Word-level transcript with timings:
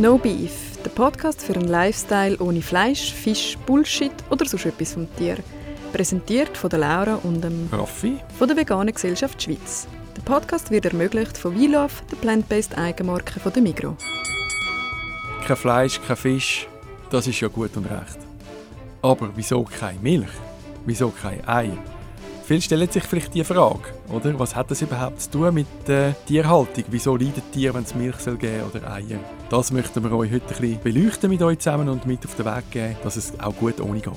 No 0.00 0.16
Beef, 0.16 0.80
der 0.84 0.90
Podcast 0.90 1.42
für 1.42 1.54
einen 1.54 1.66
Lifestyle 1.66 2.38
ohne 2.38 2.62
Fleisch, 2.62 3.12
Fisch, 3.12 3.58
Bullshit 3.66 4.12
oder 4.30 4.46
sonst 4.46 4.66
etwas 4.66 4.92
vom 4.92 5.08
Tier. 5.16 5.38
Präsentiert 5.92 6.56
von 6.56 6.70
der 6.70 6.78
Laura 6.78 7.16
und 7.24 7.42
dem 7.42 7.68
Raffi. 7.72 8.18
von 8.38 8.46
der 8.46 8.56
Veganen 8.56 8.94
Gesellschaft 8.94 9.42
Schweiz. 9.42 9.88
Der 10.16 10.22
Podcast 10.22 10.70
wird 10.70 10.84
ermöglicht 10.84 11.36
von 11.36 11.58
WeLove, 11.58 11.90
der 12.12 12.16
plant-based 12.16 12.78
Eigenmarke 12.78 13.40
von 13.40 13.52
der 13.52 13.60
Migro. 13.60 13.96
Kein 15.44 15.56
Fleisch, 15.56 16.00
kein 16.06 16.16
Fisch, 16.16 16.68
das 17.10 17.26
ist 17.26 17.40
ja 17.40 17.48
gut 17.48 17.76
und 17.76 17.86
recht. 17.86 18.18
Aber 19.02 19.30
wieso 19.34 19.64
keine 19.64 19.98
Milch? 19.98 20.30
Wieso 20.86 21.08
kein 21.08 21.46
Ei? 21.48 21.72
Viele 22.44 22.62
stellen 22.62 22.88
sich 22.88 23.02
vielleicht 23.02 23.34
die 23.34 23.42
Frage, 23.42 23.80
oder? 24.12 24.38
Was 24.38 24.54
hat 24.54 24.70
das 24.70 24.80
überhaupt 24.80 25.22
zu 25.22 25.30
tun 25.32 25.54
mit 25.54 25.66
der 25.88 26.14
Tierhaltung? 26.24 26.84
Wieso 26.88 27.16
leiden 27.16 27.42
Tiere, 27.52 27.74
wenn 27.74 27.82
es 27.82 27.96
Milch 27.96 28.16
soll 28.18 28.36
geben 28.36 28.62
oder 28.72 28.92
Eier? 28.92 29.18
Das 29.50 29.72
möchten 29.72 30.04
wir 30.04 30.12
euch 30.12 30.30
heute 30.30 30.54
ein 30.54 30.60
bisschen 30.60 30.80
beleuchten 30.82 31.30
mit 31.30 31.40
euch 31.40 31.58
zusammen 31.58 31.88
und 31.88 32.04
mit 32.04 32.22
auf 32.26 32.34
den 32.34 32.44
Weg 32.44 32.70
geben, 32.70 32.96
dass 33.02 33.16
es 33.16 33.40
auch 33.40 33.56
gut 33.56 33.80
ohne 33.80 33.98
geht. 33.98 34.12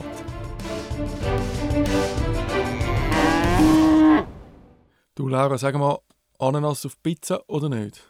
Du 5.15 5.29
Laura, 5.29 5.57
sag 5.57 5.75
mal, 5.75 5.99
Ananas 6.37 6.85
auf 6.85 7.01
Pizza 7.01 7.47
oder 7.47 7.69
nicht? 7.69 8.01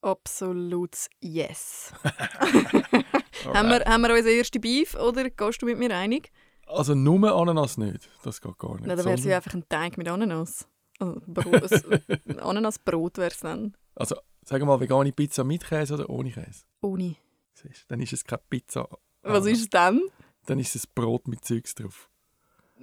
Absolut 0.00 0.96
yes. 1.20 1.92
haben, 3.52 3.68
wir, 3.68 3.84
haben 3.84 4.02
wir 4.02 4.14
unseren 4.14 4.38
ersten 4.38 4.62
Beef 4.62 4.94
oder 4.94 5.28
gehst 5.28 5.60
du 5.60 5.66
mit 5.66 5.78
mir 5.78 5.94
einig? 5.94 6.32
Also 6.66 6.94
nur 6.94 7.34
Ananas 7.34 7.76
nicht, 7.76 8.08
das 8.22 8.40
geht 8.40 8.56
gar 8.56 8.76
nicht. 8.76 8.86
Na, 8.86 8.96
dann 8.96 9.04
wäre 9.04 9.18
es 9.18 9.24
ja 9.24 9.36
einfach 9.36 9.52
ein 9.52 9.68
Teig 9.68 9.98
mit 9.98 10.08
Ananas. 10.08 10.66
Also 10.98 11.20
Ananasbrot 12.40 13.18
wäre 13.18 13.30
es 13.30 13.40
dann. 13.40 13.76
Also, 13.94 14.16
sag 14.44 14.62
mal, 14.64 14.80
vegane 14.80 15.12
Pizza 15.12 15.44
mit 15.44 15.64
Käse 15.64 15.94
oder 15.94 16.08
ohne 16.10 16.30
Käse? 16.30 16.64
Ohne. 16.80 17.16
Siehst 17.54 17.84
Dann 17.88 18.00
ist 18.00 18.12
es 18.12 18.24
keine 18.24 18.42
Pizza. 18.48 18.88
Was 19.22 19.46
Ah, 19.46 19.48
ist 19.50 19.60
es 19.60 19.68
dann? 19.70 20.00
Dann 20.46 20.58
ist 20.58 20.74
es 20.74 20.86
Brot 20.86 21.28
mit 21.28 21.44
Zeugs 21.44 21.74
drauf. 21.74 22.08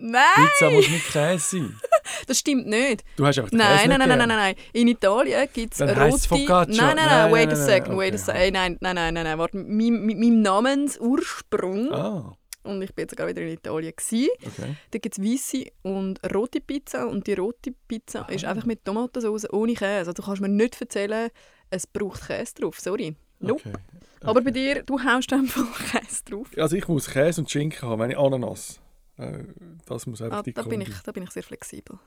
Nein, 0.02 0.23
Pizza 0.36 0.69
muss 0.72 0.89
mit 0.89 1.03
Käse 1.03 1.58
sein. 1.58 1.80
das 2.28 2.39
stimmt 2.39 2.67
nicht. 2.67 3.03
Du 3.17 3.25
hast 3.25 3.38
einfach 3.38 3.50
den 3.50 3.58
Nein, 3.58 3.78
Käse 3.78 3.89
nein, 3.89 4.00
nein, 4.00 4.09
nein, 4.17 4.28
nein, 4.30 4.38
nein. 4.38 4.56
In 4.72 4.88
Italien 4.88 5.47
gibt 5.53 5.73
es 5.73 5.81
rote... 5.81 6.28
Focaccia. 6.30 6.66
Nein, 6.67 6.95
nein, 6.95 6.95
nein, 6.95 7.08
Nein, 7.08 7.31
wait 7.34 7.52
a 7.52 7.56
second, 7.58 7.97
wait 7.97 8.14
a 8.14 8.17
second. 8.17 8.53
Nein, 8.53 8.78
nein, 8.80 8.95
nein, 8.95 9.14
nein, 9.14 9.23
nein. 9.25 9.38
Warte, 9.38 9.58
mit 9.58 9.67
meinem, 9.67 10.06
mit 10.06 10.17
meinem 10.17 10.41
Namensursprung, 10.41 11.91
Ah, 11.94 12.38
und 12.70 12.81
ich 12.81 12.94
bin 12.94 13.03
jetzt 13.03 13.16
gerade 13.17 13.31
wieder 13.31 13.42
in 13.42 13.53
Italien, 13.53 13.94
gewesen, 13.95 14.30
okay. 14.45 14.75
da 14.92 15.00
gibt 15.00 15.17
es 15.17 15.23
weisse 15.23 15.66
und 15.84 16.20
rote 16.34 16.62
Pizza 16.62 17.08
und 17.08 17.28
die 17.28 17.34
rote 17.34 17.73
Pizza 17.88 18.28
ist 18.30 18.45
einfach 18.45 18.66
mit 18.66 18.86
Tomatensauce 18.86 19.52
ohne 19.52 19.73
Käse. 19.73 19.98
Also 20.00 20.14
du 20.14 20.22
kannst 20.22 20.42
mir 20.42 20.50
nicht 20.50 20.80
erzählen, 20.80 21.30
es 21.70 21.88
braucht 21.88 22.28
Käse 22.28 22.56
drauf, 22.56 22.80
sorry. 22.80 23.16
Nope. 23.40 23.62
okay. 23.70 23.78
Aber 24.22 24.42
bei 24.42 24.52
dir, 24.52 24.84
du 24.84 25.00
haust 25.02 25.31
einfach 25.34 25.92
Käse 25.92 26.23
drauf. 26.25 26.47
Also 26.58 26.75
ich 26.75 26.88
muss 26.88 27.09
Käse 27.09 27.42
und 27.42 27.50
Schinken 27.50 27.81
haben, 27.88 28.00
wenn 28.02 28.12
ich 28.12 28.17
Ananas. 28.17 28.80
Äh, 29.17 29.44
das 29.86 30.06
muss 30.08 30.22
einfach 30.22 30.40
Ah, 30.40 30.44
die 30.44 30.53
da, 30.53 30.64
bin 30.64 30.81
ich, 30.81 30.88
Kombi. 30.90 31.02
da 31.06 31.12
bin 31.12 31.23
ich 31.23 31.31
sehr 31.31 31.44
flexibel. 31.44 32.00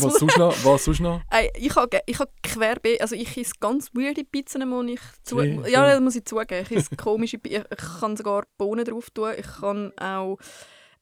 Was 0.00 0.14
sonst 0.14 0.38
noch? 0.38 0.54
Was 0.64 0.84
sonst 0.84 1.00
noch? 1.00 1.20
Ich 1.56 1.74
habe 1.76 2.00
ich 2.06 2.18
ha 2.18 2.26
querbe, 2.42 2.96
also 3.00 3.14
ich 3.14 3.36
esse 3.36 3.52
ganz 3.60 3.90
weirde 3.94 4.24
Pizzen, 4.24 4.68
muss 4.68 4.86
ich 4.88 5.00
zu, 5.22 5.38
Wie? 5.38 5.70
ja, 5.70 5.86
das 5.86 6.00
muss 6.00 6.16
ich 6.16 6.24
zugeben. 6.24 6.62
Ich 6.68 6.76
esse 6.76 6.96
komische 6.96 7.38
Pizzen, 7.38 7.64
ich 7.70 8.00
kann 8.00 8.16
sogar 8.16 8.44
Bohnen 8.58 8.84
drauf 8.84 9.10
tun, 9.10 9.32
ich 9.36 9.46
kann 9.60 9.92
auch 9.98 10.38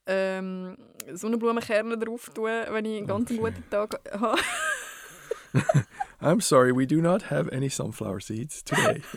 ähm, 0.07 0.77
Sonnenblumenkerne 1.13 1.97
drauf 1.97 2.29
tun, 2.33 2.49
wenn 2.69 2.85
ich 2.85 2.97
einen 2.97 3.07
ganz 3.07 3.31
Okay. 3.31 3.37
guten 3.39 3.69
Tag 3.69 3.99
habe. 4.19 4.39
I'm 6.21 6.39
sorry, 6.41 6.71
we 6.75 6.85
do 6.87 7.01
not 7.01 7.29
have 7.29 7.51
any 7.51 7.69
sunflower 7.69 8.19
seeds 8.21 8.63
today. 8.63 9.01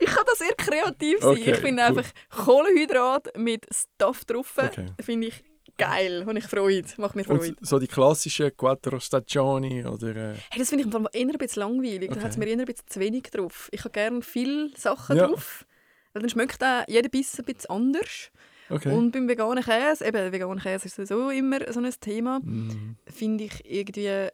Ich 0.00 0.06
kann 0.06 0.24
da 0.26 0.34
sehr 0.34 0.54
kreativ 0.56 1.20
sein. 1.20 1.30
Okay, 1.30 1.50
ich 1.52 1.58
finde 1.58 1.84
einfach 1.84 2.04
Kohlenhydrat 2.30 3.36
mit 3.36 3.66
Stuff 3.72 4.24
drauf, 4.24 4.54
Okay. 4.56 4.86
finde 5.00 5.28
ich 5.28 5.44
geil, 5.76 6.24
habe 6.26 6.38
ich 6.38 6.44
Freude, 6.46 6.88
macht 6.98 7.16
mir 7.16 7.24
Freude. 7.24 7.54
Und 7.58 7.66
so 7.66 7.78
die 7.78 7.86
klassischen 7.86 8.56
Quattro 8.56 8.98
Stagioni 9.00 9.84
oder... 9.84 10.14
Äh, 10.16 10.34
Hey, 10.50 10.58
das 10.58 10.68
finde 10.70 10.82
ich 10.82 10.86
im 10.86 10.92
Fall 10.92 11.08
eher 11.12 11.26
ein 11.28 11.38
bisschen 11.38 11.60
langweilig. 11.60 12.08
Da 12.10 12.14
Okay. 12.16 12.24
hat 12.24 12.30
es 12.32 12.36
mir 12.36 12.46
eher 12.46 12.58
ein 12.58 12.64
bisschen 12.64 12.86
zu 12.88 13.00
wenig 13.00 13.22
drauf. 13.24 13.68
Ich 13.72 13.80
habe 13.80 13.90
gerne 13.90 14.22
viele 14.22 14.70
Sachen 14.76 15.16
Ja. 15.16 15.26
drauf. 15.28 15.64
Weil 16.12 16.22
dann 16.22 16.30
schmeckt 16.30 16.62
auch 16.62 16.84
jeder 16.88 17.08
Biss 17.08 17.38
ein 17.38 17.44
bisschen 17.44 17.70
anders. 17.70 18.30
okay. 18.70 18.92
Und 18.92 19.10
beim 19.12 19.28
veganen 19.28 19.64
Käse, 19.64 20.06
eben 20.06 20.32
veganer 20.32 20.60
Käse 20.60 20.86
ist 20.86 20.96
sowieso 20.96 21.30
immer 21.30 21.60
so 21.72 21.80
ein 21.80 21.94
Thema, 22.00 22.40
Mm, 22.40 22.96
finde 23.06 23.44
ich 23.44 23.64
irgendwie, 23.68 24.28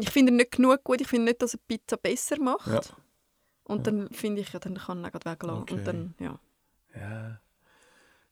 ich 0.00 0.10
finde 0.10 0.32
nicht 0.32 0.52
genug 0.52 0.84
gut. 0.84 1.00
Ich 1.00 1.08
finde 1.08 1.24
nicht, 1.26 1.42
dass 1.42 1.54
er 1.54 1.60
Pizza 1.66 1.96
besser 1.96 2.38
macht. 2.40 2.68
Ja. 2.68 2.80
Und 3.64 3.86
dann 3.86 4.08
finde 4.10 4.42
ich, 4.42 4.52
ja, 4.52 4.58
dann 4.60 4.74
kann 4.76 5.04
er 5.04 5.10
auch 5.14 5.24
weglassen. 5.24 5.62
Okay. 5.62 5.74
Und 5.74 5.84
dann, 5.86 6.14
ja. 6.20 6.38
Ja. 6.94 7.40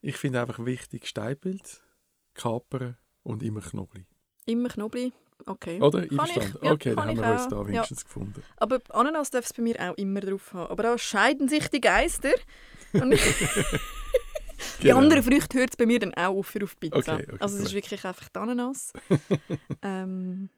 Ich 0.02 0.16
finde 0.16 0.40
einfach 0.40 0.64
wichtig 0.64 1.06
Steinpilz, 1.06 1.82
Kapern 2.40 2.96
und 3.22 3.42
immer 3.42 3.60
Knoblauch. 3.60 4.04
Immer 4.46 4.68
Knoblauch, 4.68 5.12
okay. 5.46 5.80
Oder? 5.80 6.00
Einverstanden? 6.00 6.56
ich, 6.56 6.64
ja, 6.64 6.72
okay, 6.72 6.94
dann 6.94 7.04
haben 7.04 7.10
ich 7.10 7.18
wir 7.18 7.32
uns 7.32 7.48
da 7.48 7.56
ja. 7.56 7.66
wenigstens 7.66 8.04
gefunden. 8.04 8.42
Aber 8.56 8.80
Ananas 8.90 9.30
darf 9.30 9.44
es 9.44 9.52
bei 9.52 9.62
mir 9.62 9.76
auch 9.80 9.96
immer 9.96 10.20
drauf 10.20 10.52
haben. 10.52 10.70
Aber 10.70 10.82
da 10.82 10.98
scheiden 10.98 11.48
sich 11.48 11.68
die 11.68 11.80
Geister. 11.80 12.32
Und 12.92 13.14
Die 14.82 14.88
Genau. 14.88 14.98
anderen 14.98 15.22
Früchte 15.22 15.58
hört 15.58 15.70
es 15.70 15.76
bei 15.76 15.86
mir 15.86 15.98
dann 15.98 16.14
auch 16.14 16.36
auf 16.36 16.46
für 16.46 16.62
auf 16.64 16.78
Pizza. 16.78 16.98
Okay, 16.98 17.26
okay, 17.28 17.36
also 17.38 17.56
es 17.56 17.64
ist 17.64 17.72
wirklich 17.72 18.04
einfach 18.04 18.28
die 18.28 18.38
Ananas. 18.38 18.92
ähm, 19.82 20.50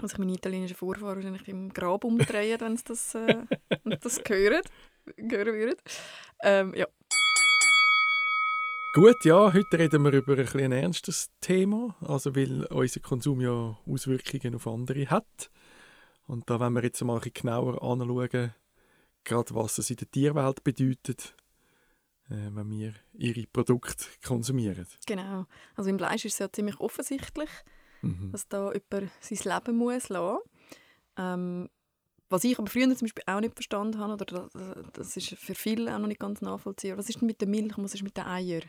also 0.00 0.14
ich 0.14 0.18
meine 0.18 0.32
italienischen 0.32 0.76
Vorfahren 0.76 1.16
wahrscheinlich 1.16 1.48
im 1.48 1.72
Grab 1.72 2.04
umdrehen, 2.04 2.60
wenn 2.60 2.76
sie 2.76 2.84
das, 2.84 3.14
äh, 3.14 3.36
das 4.00 4.20
hören, 4.28 4.62
hören 5.16 5.54
würden. 5.54 5.76
Ähm, 6.42 6.74
ja. 6.74 6.86
Gut, 8.94 9.24
ja, 9.24 9.52
heute 9.52 9.76
reden 9.76 10.04
wir 10.04 10.12
über 10.12 10.38
ein, 10.38 10.60
ein 10.60 10.70
ernstes 10.70 11.28
Thema, 11.40 11.96
also 12.00 12.36
weil 12.36 12.64
unser 12.66 13.00
Konsum 13.00 13.40
ja 13.40 13.76
Auswirkungen 13.88 14.54
auf 14.54 14.68
andere 14.68 15.10
hat. 15.10 15.50
Und 16.28 16.48
da 16.48 16.60
wollen 16.60 16.74
wir 16.74 16.84
jetzt 16.84 17.02
mal 17.02 17.14
ein 17.14 17.20
bisschen 17.20 17.34
genauer 17.34 17.82
anschauen, 17.82 18.54
gerade 19.24 19.54
was 19.56 19.78
es 19.78 19.90
in 19.90 19.96
der 19.96 20.08
Tierwelt 20.12 20.62
bedeutet, 20.62 21.34
äh, 22.30 22.50
wenn 22.52 22.70
wir 22.70 22.94
ihre 23.14 23.48
Produkte 23.48 24.04
konsumieren. 24.24 24.86
Genau. 25.06 25.46
Also 25.74 25.90
im 25.90 25.98
Fleisch 25.98 26.24
ist 26.24 26.34
es 26.34 26.38
ja 26.38 26.52
ziemlich 26.52 26.78
offensichtlich, 26.78 27.50
Mhm. 28.02 28.30
dass 28.30 28.46
da 28.46 28.72
jemand 28.72 29.10
sein 29.20 29.38
Leben 29.44 29.76
muss 29.76 30.08
lassen. 30.08 30.38
Ähm, 31.16 31.68
was 32.28 32.44
ich 32.44 32.56
aber 32.56 32.68
früher 32.68 32.94
zum 32.94 33.06
Beispiel 33.06 33.24
auch 33.26 33.40
nicht 33.40 33.54
verstanden 33.54 33.98
habe, 33.98 34.12
oder 34.22 34.48
das, 34.52 34.92
das 34.92 35.16
ist 35.16 35.30
für 35.30 35.56
viele 35.56 35.92
auch 35.92 35.98
noch 35.98 36.06
nicht 36.06 36.20
ganz 36.20 36.40
nachvollziehbar. 36.42 36.98
Was 36.98 37.08
ist 37.08 37.20
denn 37.20 37.26
mit 37.26 37.40
der 37.40 37.48
Milch 37.48 37.76
und 37.76 37.82
was 37.82 37.94
ist 37.94 38.04
mit 38.04 38.16
den 38.16 38.24
Eiern? 38.24 38.62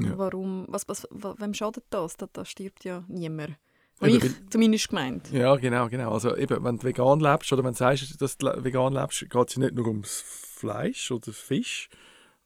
Ja. 0.00 0.18
Warum, 0.18 0.64
was, 0.68 0.88
was, 0.88 1.06
wa- 1.10 1.34
wem 1.38 1.54
schadet 1.54 1.84
das? 1.90 2.16
Da, 2.16 2.28
da 2.32 2.44
stirbt 2.44 2.84
ja 2.84 3.04
niemand. 3.08 3.56
Eben, 4.02 4.16
ich 4.16 4.50
zumindest 4.50 4.88
gemeint. 4.88 5.30
Ja, 5.30 5.54
genau, 5.54 5.88
genau. 5.88 6.10
Also 6.12 6.36
eben, 6.36 6.64
wenn 6.64 6.78
du 6.78 6.82
vegan 6.84 7.20
lebst 7.20 7.52
oder 7.52 7.62
wenn 7.62 7.72
du 7.72 7.78
sagst, 7.78 8.20
dass 8.20 8.36
du 8.36 8.46
vegan 8.64 8.92
lebst, 8.92 9.20
geht 9.30 9.48
es 9.48 9.54
ja 9.54 9.62
nicht 9.62 9.74
nur 9.74 9.86
ums 9.86 10.20
Fleisch 10.26 11.12
oder 11.12 11.32
Fisch, 11.32 11.88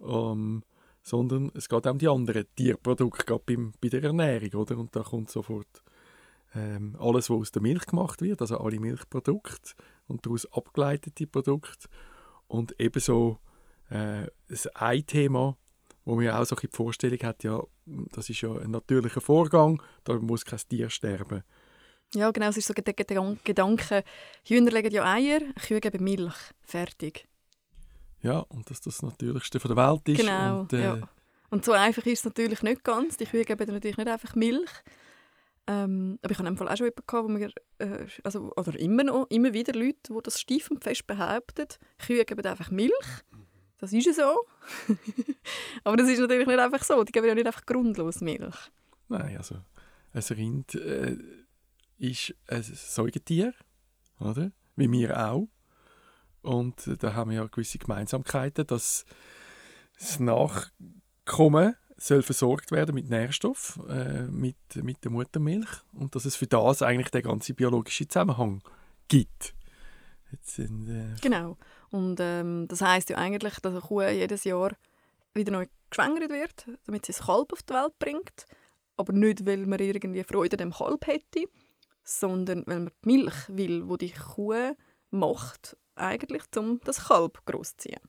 ähm, 0.00 0.62
sondern 1.03 1.50
es 1.54 1.69
geht 1.70 1.86
auch 1.86 1.91
um 1.91 1.98
die 1.98 2.09
anderen 2.09 2.44
Tierprodukte, 2.54 3.25
gerade 3.25 3.42
beim, 3.47 3.72
bei 3.80 3.88
der 3.88 4.03
Ernährung, 4.04 4.60
oder? 4.60 4.76
Und 4.76 4.94
da 4.94 5.00
kommt 5.03 5.30
sofort 5.30 5.82
ähm, 6.54 6.97
alles, 7.00 7.30
was 7.30 7.38
aus 7.38 7.50
der 7.53 7.62
Milch 7.62 7.86
gemacht 7.86 8.20
wird, 8.20 8.42
also 8.42 8.59
alle 8.59 8.78
Milchprodukte 8.78 9.72
und 10.06 10.26
daraus 10.26 10.44
abgeleitete 10.53 11.26
Produkte 11.26 11.88
und 12.47 12.75
ebenso 12.78 13.38
äh, 13.88 14.26
das 14.48 14.66
ein 14.75 15.06
Thema, 15.06 15.56
wo 16.08 16.14
man 16.14 16.24
ja 16.24 16.41
auch 16.41 16.44
so 16.46 16.56
ein 16.56 16.60
die 16.62 16.74
Vorstellung 16.74 17.19
hat, 17.19 17.44
ja, 17.44 17.62
das 17.84 18.30
ist 18.30 18.41
ja 18.41 18.50
ein 18.50 18.70
natürlicher 18.70 19.20
Vorgang, 19.20 19.82
da 20.04 20.14
muss 20.14 20.42
kein 20.42 20.58
Tier 20.66 20.88
sterben. 20.88 21.44
Ja, 22.14 22.30
genau, 22.30 22.48
es 22.48 22.56
ist 22.56 22.66
so 22.66 22.72
der 22.72 22.94
Gedan- 22.94 23.38
Gedanke, 23.44 24.02
Hühner 24.47 24.70
legen 24.70 24.91
ja 24.91 25.04
Eier, 25.04 25.41
Kühe 25.66 25.80
geben 25.80 26.03
Milch. 26.03 26.34
Fertig. 26.62 27.28
Ja, 28.22 28.38
und 28.38 28.71
dass 28.71 28.80
das 28.80 28.94
das 28.97 29.03
Natürlichste 29.03 29.60
von 29.60 29.74
der 29.74 29.86
Welt 29.86 30.09
ist. 30.09 30.21
Genau, 30.21 30.60
und, 30.60 30.72
äh, 30.72 30.83
ja. 30.83 31.09
Und 31.50 31.66
so 31.66 31.72
einfach 31.72 32.06
ist 32.06 32.21
es 32.21 32.24
natürlich 32.24 32.62
nicht 32.62 32.84
ganz. 32.84 33.18
Die 33.18 33.27
Kühe 33.27 33.44
geben 33.44 33.71
natürlich 33.71 33.98
nicht 33.98 34.09
einfach 34.09 34.34
Milch. 34.34 34.71
Ähm, 35.66 36.18
aber 36.22 36.33
ich 36.33 36.38
Fall 36.56 36.68
auch 36.68 36.77
schon 36.78 36.86
jemanden 36.86 37.04
wo 37.06 37.28
mir, 37.28 37.53
äh, 37.80 38.06
also, 38.24 38.50
oder 38.56 38.80
immer 38.80 39.04
noch, 39.04 39.27
immer 39.28 39.53
wieder 39.53 39.74
Leute, 39.74 39.98
die 40.09 40.22
das 40.22 40.41
steif 40.41 40.71
und 40.71 40.83
fest 40.83 41.06
behaupten, 41.06 41.66
Kühe 41.98 42.24
geben 42.24 42.47
einfach 42.47 42.71
Milch. 42.71 42.92
Das 43.78 43.92
ist 43.92 44.07
ja 44.07 44.13
so. 44.13 44.41
aber 45.84 45.97
das 45.97 46.09
ist 46.09 46.19
natürlich 46.19 46.47
nicht 46.47 46.59
einfach 46.59 46.83
so. 46.83 47.04
Die 47.04 47.13
geben 47.13 47.27
ja 47.27 47.34
nicht 47.34 47.47
einfach 47.47 47.65
grundlos 47.65 48.21
Milch. 48.21 48.57
Nein, 49.09 49.36
also 49.36 49.57
ein 50.13 50.22
Rind 50.36 50.75
äh, 50.75 51.16
ist 51.98 52.34
ein 52.48 52.63
Säugetier, 52.63 53.54
oder? 54.21 54.51
Wie 54.77 54.91
wir 54.91 55.30
auch. 55.30 55.48
Und 56.42 56.91
da 57.03 57.15
haben 57.15 57.30
wir 57.30 57.39
ja 57.39 57.47
gewisse 57.47 57.78
Gemeinsamkeiten, 57.78 58.66
dass 58.66 59.04
das 59.98 60.21
Nachkommen 60.21 61.74
soll 61.97 62.22
versorgt 62.22 62.71
werden 62.71 62.95
mit 62.95 63.10
Nährstoff, 63.10 63.81
äh, 63.89 64.22
mit, 64.22 64.57
mit 64.77 65.04
der 65.04 65.10
Muttermilch 65.10 65.69
und 65.92 66.15
dass 66.15 66.24
es 66.24 66.36
für 66.36 66.47
das 66.47 66.81
eigentlich 66.83 67.10
der 67.10 67.22
ganze 67.22 67.54
biologische 67.54 68.07
Zusammenhang 68.07 68.63
gibt. 69.09 69.54
Sind, 70.42 70.89
äh, 70.89 71.16
Genau. 71.21 71.57
Und 71.90 72.18
ähm, 72.20 72.66
das 72.68 72.80
heißt 72.80 73.10
ja 73.10 73.16
eigentlich, 73.16 73.58
dass 73.60 73.72
eine 73.72 73.80
Kuh 73.80 74.02
jedes 74.02 74.44
Jahr 74.44 74.72
wieder 75.34 75.52
neu 75.52 75.66
geschwängert 75.90 76.30
wird, 76.30 76.66
damit 76.84 77.06
sie 77.06 77.14
ein 77.14 77.24
Kalb 77.24 77.52
auf 77.52 77.62
die 77.62 77.74
Welt 77.74 77.98
bringt. 77.98 78.46
Aber 78.96 79.12
nicht, 79.12 79.46
weil 79.46 79.66
man 79.66 79.78
irgendwie 79.78 80.24
Freude 80.24 80.54
an 80.54 80.70
dem 80.70 80.72
Kalb 80.72 81.06
hätte, 81.06 81.44
sondern 82.04 82.64
weil 82.66 82.80
man 82.80 82.92
die 83.04 83.08
Milch 83.08 83.48
will, 83.48 83.88
wo 83.88 83.96
die 83.96 84.12
Kuh 84.12 84.74
macht, 85.10 85.76
eigentlich, 85.94 86.42
um 86.56 86.80
das 86.84 87.06
Kalb 87.06 87.44
großzuziehen. 87.46 88.00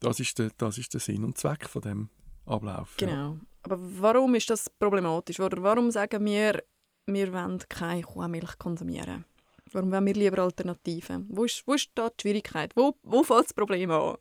das, 0.00 0.20
ist 0.20 0.38
der, 0.38 0.50
das 0.56 0.78
ist 0.78 0.92
der 0.94 1.00
Sinn 1.00 1.24
und 1.24 1.38
Zweck 1.38 1.68
von 1.68 1.82
dem 1.82 2.10
Ablauf. 2.46 2.96
ja. 3.00 3.06
Genau. 3.06 3.38
Aber 3.62 3.78
warum 3.80 4.36
ist 4.36 4.48
das 4.48 4.70
problematisch? 4.70 5.40
Oder 5.40 5.60
warum 5.60 5.90
sagen 5.90 6.24
wir, 6.24 6.62
wir 7.06 7.32
wollen 7.32 7.58
keine 7.68 8.02
Kuhmilch 8.02 8.58
konsumieren? 8.58 9.24
Warum 9.72 9.90
wollen 9.90 10.06
wir 10.06 10.14
lieber 10.14 10.42
Alternativen? 10.42 11.26
Wo 11.28 11.44
ist, 11.44 11.66
wo 11.66 11.74
ist 11.74 11.90
da 11.94 12.08
die 12.08 12.22
Schwierigkeit? 12.22 12.72
Wo, 12.76 12.96
wo 13.02 13.22
fällt 13.22 13.46
das 13.46 13.54
Problem 13.54 13.90
an? 13.90 14.16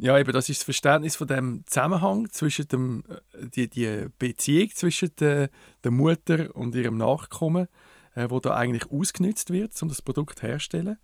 Ja, 0.00 0.16
eben, 0.16 0.32
das 0.32 0.48
ist 0.48 0.60
das 0.60 0.64
Verständnis 0.64 1.16
von 1.16 1.26
dem 1.26 1.64
Zusammenhang 1.66 2.30
zwischen 2.30 2.68
dem, 2.68 3.02
äh, 3.08 3.48
die, 3.48 3.68
die 3.68 4.06
Beziehung 4.18 4.70
zwischen 4.70 5.10
der, 5.16 5.50
der 5.82 5.90
Mutter 5.90 6.54
und 6.54 6.74
ihrem 6.74 6.96
Nachkommen, 6.96 7.66
äh, 8.14 8.30
wo 8.30 8.38
da 8.38 8.54
eigentlich 8.54 8.90
ausgenutzt 8.90 9.50
wird, 9.50 9.80
um 9.82 9.88
das 9.88 10.00
Produkt 10.00 10.42
herzustellen. 10.42 10.98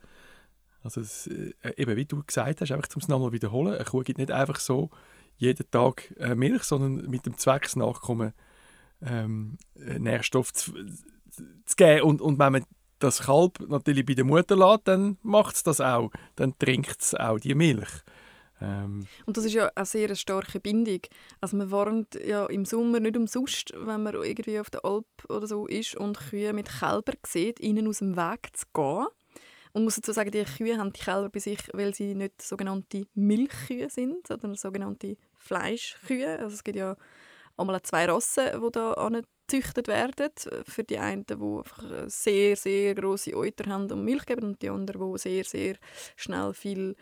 Also 0.85 1.01
es, 1.01 1.27
äh, 1.27 1.53
eben, 1.77 1.97
wie 1.97 2.05
du 2.05 2.23
gesagt 2.23 2.61
hast, 2.61 2.71
einfach 2.71 2.89
zum 2.89 3.03
es 3.03 3.09
nochmal 3.09 3.33
wiederholen, 3.33 3.75
eine 3.75 3.85
Kuh 3.85 4.03
gibt 4.03 4.19
nicht 4.19 4.31
einfach 4.31 4.61
so 4.61 4.91
jeden 5.37 5.69
Tag 5.71 6.15
äh, 6.19 6.37
Milch, 6.37 6.63
sondern 6.63 7.11
mit 7.11 7.27
dem 7.27 7.37
Zweck, 7.37 7.63
das 7.65 7.75
Nachkommen 7.75 8.33
ähm, 9.03 9.59
äh, 9.75 9.99
Nährstoff 9.99 10.53
zu, 10.53 10.73
zu 11.65 11.77
geben. 11.77 12.03
Und, 12.03 12.21
und 12.21 12.39
wenn 12.39 12.53
man 12.53 12.65
das 13.05 13.23
Kalb 13.23 13.61
natürlich 13.69 14.07
bei 14.07 14.15
der 14.15 14.25
Mutter 14.25 14.57
lässt, 14.57 14.89
dann 14.89 15.19
macht 15.23 15.57
es 15.57 15.63
das 15.63 15.81
auch. 15.81 16.11
Dann 16.37 16.59
trinkt 16.59 17.01
es 17.01 17.15
auch 17.15 17.39
die 17.39 17.55
Milch. 17.55 17.91
Ähm, 18.61 19.07
Und 19.27 19.37
das 19.37 19.45
ist 19.45 19.55
ja 19.55 19.71
eine 19.75 19.87
sehr 19.87 20.15
starke 20.15 20.61
Bindung. 20.61 21.01
Also 21.41 21.57
man 21.57 21.71
warnt 21.71 22.15
ja 22.15 22.47
im 22.47 22.65
Sommer 22.65 23.01
nicht 23.01 23.17
umsonst, 23.17 23.73
wenn 23.75 24.03
man 24.03 24.15
irgendwie 24.15 24.59
auf 24.61 24.71
der 24.71 24.85
Alp 24.85 25.07
oder 25.29 25.47
so 25.47 25.67
ist 25.67 25.97
und 25.97 26.19
Kühe 26.19 26.53
mit 26.53 26.69
Kälbern 26.69 27.17
sieht, 27.27 27.61
ihnen 27.61 27.89
aus 27.89 27.99
dem 27.99 28.17
Weg 28.17 28.51
zu 28.57 28.67
gehen. 28.73 29.07
Und 29.73 29.85
muss 29.85 29.97
dazu 29.97 30.13
sagen, 30.13 30.31
die 30.31 30.45
Kühe 30.45 30.79
haben 30.79 30.93
die 30.93 31.01
Kälber 31.01 31.29
bei 31.29 31.41
sich, 31.41 31.59
weil 31.73 31.95
sie 31.95 32.15
nicht 32.15 32.41
sogenannte 32.41 33.07
Milchkühe 33.15 33.91
sind, 33.91 34.29
sondern 34.29 34.55
sogenannte 34.55 35.17
Fleischkühe. 35.37 36.39
Also 36.39 36.55
es 36.55 36.63
gibt 36.63 36.79
ja 36.79 36.97
einmal 37.57 37.83
zwei 37.83 38.07
Rassen, 38.07 38.45
die 38.55 38.71
da 38.71 38.93
angezüchtet 39.45 39.89
werden. 39.89 40.31
Für 40.67 40.85
die 40.85 40.99
einen, 40.99 41.27
die 41.27 41.35
einfach 41.35 41.83
sehr, 42.07 42.57
sehr 42.57 42.95
grosse 42.95 43.37
Euter 43.37 43.71
haben 43.71 43.91
und 43.91 44.05
Milch 44.05 44.27
geben 44.27 44.45
und 44.45 44.63
die 44.63 44.71
anderen, 44.71 45.13
die 45.13 45.19
sehr, 45.19 45.45
sehr 45.45 45.77
schnell 46.17 46.53
viel 46.55 46.95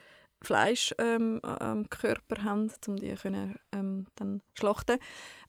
Fleisch 0.42 0.92
ähm, 0.98 1.38
am 1.42 1.88
Körper 1.88 2.42
haben, 2.42 2.70
um 2.88 2.96
die 2.96 3.14
können, 3.14 3.56
ähm, 3.72 4.06
dann 4.16 4.42
schlachten 4.54 4.98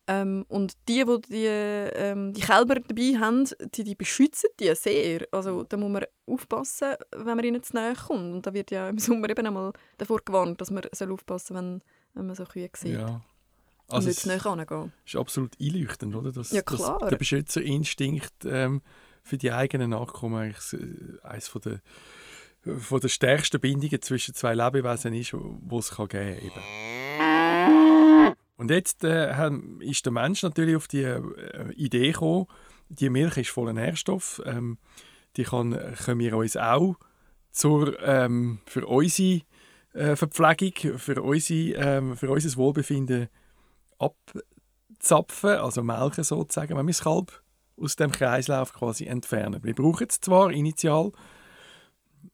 ähm, 0.06 0.45
Und 0.50 0.74
die, 0.88 1.04
die 1.04 1.22
die, 1.30 1.45
ähm, 1.45 2.34
die 2.34 2.42
Kälber 2.42 2.75
dabei 2.75 3.18
haben, 3.19 3.50
die, 3.74 3.84
die 3.84 3.95
beschützen 3.95 4.51
die 4.60 4.75
sehr. 4.75 5.25
Also 5.31 5.63
da 5.63 5.78
muss 5.78 5.90
man 5.90 6.06
aufpassen, 6.28 6.94
wenn 7.16 7.36
man 7.38 7.44
ihnen 7.44 7.63
zu 7.63 7.74
nahe 7.74 7.95
kommt. 7.95 8.34
Und 8.36 8.45
da 8.45 8.54
wird 8.54 8.69
ja 8.69 8.90
im 8.90 9.00
Sommer 9.00 9.30
eben 9.30 9.48
einmal 9.48 9.74
davor 9.98 10.19
gewarnt, 10.24 10.62
dass 10.62 10.69
man 10.69 10.84
aufpassen 10.84 11.56
soll, 11.56 11.57
wenn, 11.57 11.81
wenn 12.13 12.28
man 12.28 12.36
so 12.36 12.44
Kühe 12.44 12.69
sieht. 12.75 13.00
ja. 13.00 13.22
Also 13.94 14.07
nicht 14.07 14.25
es 14.25 14.45
angehen. 14.45 14.92
ist 15.06 15.16
absolut 15.16 15.51
einleuchtend, 15.62 16.16
oder? 16.16 16.31
Dass, 16.31 16.51
Ja, 16.51 16.62
klar. 16.62 17.00
Dass 17.00 17.10
der 17.10 17.18
Beschützerinstinkt 17.18 18.34
ähm, 18.45 18.81
für 19.24 19.38
die 19.38 19.51
eigenen 19.51 19.92
Nachkommen 19.92 20.36
eigentlich 20.36 20.74
äh, 20.74 21.25
eines 21.28 21.48
von 21.48 21.62
der, 21.62 21.81
von 22.80 23.00
der 23.00 23.10
stärksten 23.10 23.60
Bindungen 23.60 24.01
zwischen 24.01 24.34
zwei 24.34 24.54
Lebewesen 24.54 25.13
ist, 25.13 25.34
wo 25.34 25.80
es 25.80 25.92
kann 25.92 26.07
geben 26.07 26.51
kann. 26.54 28.36
Und 28.56 28.69
jetzt 28.69 29.04
äh, 29.04 29.50
ist 29.80 30.06
der 30.06 30.13
Mensch 30.13 30.44
natürlich 30.44 30.75
auf 30.75 30.88
die 30.88 31.04
äh, 31.04 31.22
Idee 31.75 32.12
gekommen, 32.12 32.48
die 32.90 33.10
Milch 33.10 33.38
ist 33.38 33.50
voller 33.50 33.74
Nährstoff, 33.74 34.42
ähm, 34.45 34.78
die 35.36 35.44
kann, 35.44 35.72
können 36.06 36.19
wir 36.19 36.38
uns 36.38 36.56
auch 36.56 36.95
zur, 37.51 38.00
ähm, 38.01 38.60
für 38.66 38.86
unsere 38.86 39.42
äh, 39.94 40.16
Verpflegung, 40.16 40.98
für, 41.00 41.22
unsere, 41.22 41.78
ähm, 41.78 42.18
für 42.18 42.30
unser 42.30 42.56
Wohlbefinden 42.57 43.30
abzapfen, 44.00 45.57
also 45.57 45.84
melken 45.84 46.24
sozusagen, 46.24 46.78
wenn 46.78 46.86
wir 46.86 46.94
das 46.94 47.01
Kalb 47.01 47.44
aus 47.78 47.95
dem 47.95 48.12
Kreislauf 48.12 48.74
quasi 48.74 49.06
entfernen. 49.06 49.63
Wir 49.63 49.74
brauchen 49.74 50.07
es 50.10 50.19
zwar 50.22 50.51
initial, 50.51 51.12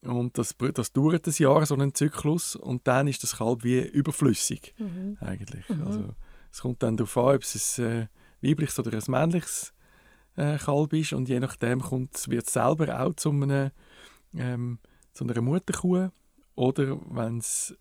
und 0.01 0.37
das, 0.37 0.55
das 0.73 0.93
dauert 0.93 1.27
ein 1.27 1.33
Jahr, 1.37 1.65
so 1.65 1.73
einen 1.73 1.93
Zyklus, 1.93 2.55
und 2.55 2.87
dann 2.87 3.07
ist 3.07 3.23
das 3.23 3.37
Kalb 3.37 3.63
wie 3.63 3.79
überflüssig 3.79 4.73
Mhm. 4.77 5.17
eigentlich. 5.19 5.67
Mhm. 5.69 5.87
Also, 5.87 6.15
es 6.51 6.61
kommt 6.61 6.83
dann 6.83 6.97
darauf 6.97 7.17
an, 7.17 7.35
ob 7.35 7.43
es 7.43 7.79
ein 7.79 7.85
äh, 7.85 8.07
weibliches 8.41 8.79
oder 8.79 8.93
ein 8.93 9.03
männliches 9.07 9.73
äh, 10.35 10.57
Kalb 10.57 10.93
ist 10.93 11.13
und 11.13 11.29
je 11.29 11.39
nachdem 11.39 11.81
wird 11.81 12.47
es 12.47 12.53
selber 12.53 13.01
auch 13.01 13.13
zu, 13.15 13.31
einem, 13.31 13.71
ähm, 14.35 14.79
zu 15.13 15.25
einer 15.25 15.41
Mutterkuh 15.41 16.09
oder 16.55 16.99
wenn 17.09 17.39
es 17.39 17.75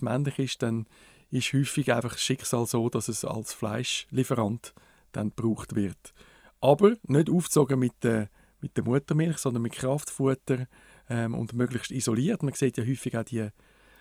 männlich 0.00 0.38
ist, 0.38 0.62
dann 0.62 0.86
ist 1.30 1.52
häufig 1.52 1.92
einfach 1.92 2.12
das 2.12 2.22
Schicksal 2.22 2.66
so, 2.66 2.88
dass 2.88 3.08
es 3.08 3.24
als 3.24 3.52
Fleischlieferant 3.52 4.74
dann 5.12 5.30
gebraucht 5.30 5.74
wird. 5.74 6.14
Aber 6.60 6.94
nicht 7.04 7.30
aufgezogen 7.30 7.78
mit 7.78 7.92
der, 8.02 8.28
mit 8.60 8.76
der 8.76 8.84
Muttermilch, 8.84 9.38
sondern 9.38 9.62
mit 9.62 9.72
Kraftfutter 9.74 10.66
ähm, 11.08 11.34
und 11.34 11.52
möglichst 11.52 11.90
isoliert. 11.90 12.42
Man 12.42 12.54
sieht 12.54 12.76
ja 12.78 12.84
häufig 12.84 13.16
auch 13.16 13.24
die 13.24 13.48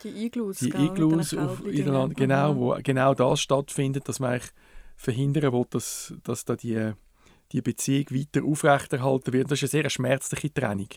Die 0.03 0.25
Iglus, 0.25 0.59
die 0.59 0.69
Iglus 0.69 1.33
auf 1.33 1.65
Irland, 1.65 2.13
drinnen. 2.17 2.29
genau, 2.29 2.53
Mhm. 2.53 2.57
wo 2.59 2.77
genau 2.83 3.13
das 3.13 3.41
stattfindet, 3.41 4.07
dass 4.07 4.19
man 4.19 4.31
eigentlich 4.31 4.51
verhindern 4.95 5.53
will, 5.53 5.65
dass, 5.69 6.13
dass 6.23 6.45
da 6.45 6.55
die, 6.55 6.91
die 7.51 7.61
Beziehung 7.61 8.05
weiter 8.11 8.43
aufrechterhalten 8.43 9.33
wird. 9.33 9.51
Das 9.51 9.61
ist 9.61 9.73
eine 9.73 9.83
sehr 9.83 9.89
schmerzliche 9.89 10.53
Trennung. 10.53 10.89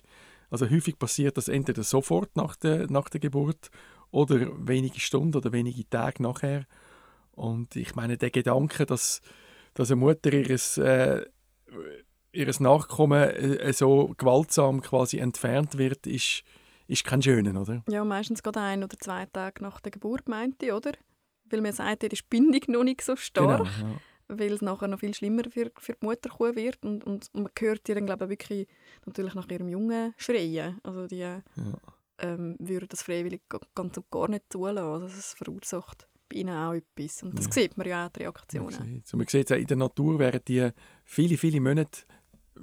Also 0.51 0.69
häufig 0.69 0.99
passiert 0.99 1.37
das 1.37 1.49
entweder 1.49 1.83
sofort 1.85 2.35
nach 2.35 2.57
der, 2.57 2.91
nach 2.91 3.09
der 3.09 3.21
Geburt 3.21 3.71
oder 4.11 4.49
wenige 4.67 5.01
Stunden 5.01 5.37
oder 5.37 5.53
wenige 5.53 5.89
Tage 5.89 6.23
nachher. 6.23 6.67
Und 7.33 7.77
ich 7.77 7.95
meine, 7.95 8.17
der 8.17 8.31
Gedanke, 8.31 8.87
dass, 8.87 9.23
dass 9.75 9.91
eine 9.91 10.01
Mutter 10.01 10.33
ihres, 10.33 10.79
äh, 10.79 11.25
ihres 12.33 12.61
Nachkommen 12.61 13.23
äh, 13.23 13.73
so 13.73 14.15
gewaltsam 14.19 14.83
quasi 14.83 15.19
entfernt 15.19 15.79
wird, 15.79 16.07
ist, 16.07 16.43
ist 16.87 17.05
kein 17.05 17.23
schöner, 17.23 17.61
oder? 17.61 17.83
Ja, 17.89 18.05
meistens 18.05 18.43
gerade 18.43 18.61
ein 18.61 18.85
oder 18.85 18.99
zwei 18.99 19.27
Tage 19.27 19.63
nach 19.63 19.81
der 19.81 19.93
Geburt, 19.93 20.29
meinte 20.29 20.67
ich, 20.67 20.73
oder? 20.73 20.93
Weil 21.45 21.61
man 21.61 21.73
sagt, 21.73 22.03
ihre 22.03 22.17
Bindung 22.29 22.61
noch 22.69 22.85
nicht 22.85 23.03
so 23.03 23.17
stark, 23.17 23.65
Genau, 23.65 23.89
ja. 23.89 24.01
weil 24.29 24.53
es 24.53 24.63
nachher 24.63 24.89
noch 24.89 25.01
viel 25.01 25.15
schlimmer 25.15 25.45
für, 25.51 25.71
für 25.79 25.95
die 25.95 26.05
Mutterkuh 26.07 26.55
wird. 26.55 26.85
Und, 26.85 27.05
und, 27.05 27.29
und 27.33 27.43
man 27.43 27.53
hört 27.59 27.89
ihr 27.89 27.95
dann, 27.95 28.07
glaube 28.07 28.25
ich, 28.25 28.31
wirklich 28.31 28.69
natürlich 29.07 29.35
nach 29.35 29.49
ihrem 29.49 29.69
Jungen 29.69 30.15
schreien. 30.17 30.79
Also 30.83 31.07
die 31.07 31.39
ähm, 32.21 32.57
würden 32.59 32.89
das 32.89 33.03
freiwillig 33.03 33.43
ga- 33.49 33.61
ganz 33.75 33.97
und 33.97 34.11
gar 34.11 34.29
nicht 34.29 34.45
zulassen. 34.51 34.79
Also 34.79 35.07
es 35.07 35.35
verursacht 35.35 36.07
bei 36.29 36.37
ihnen 36.37 36.55
auch 36.57 36.73
etwas. 36.75 37.23
Und 37.23 37.39
das 37.39 37.47
Ja. 37.47 37.53
sieht 37.53 37.77
man 37.77 37.87
ja 37.89 38.07
auch, 38.07 38.11
die 38.11 38.23
Man 38.23 38.33
Reaktionen. 38.33 38.95
sieht, 38.95 39.07
so, 39.09 39.17
man 39.17 39.27
sieht 39.27 39.51
es 39.51 39.59
in 39.59 39.67
der 39.67 39.77
Natur, 39.77 40.19
während 40.19 40.47
die 40.49 40.71
viele, 41.05 41.37
viele 41.37 41.61
Monate 41.61 42.03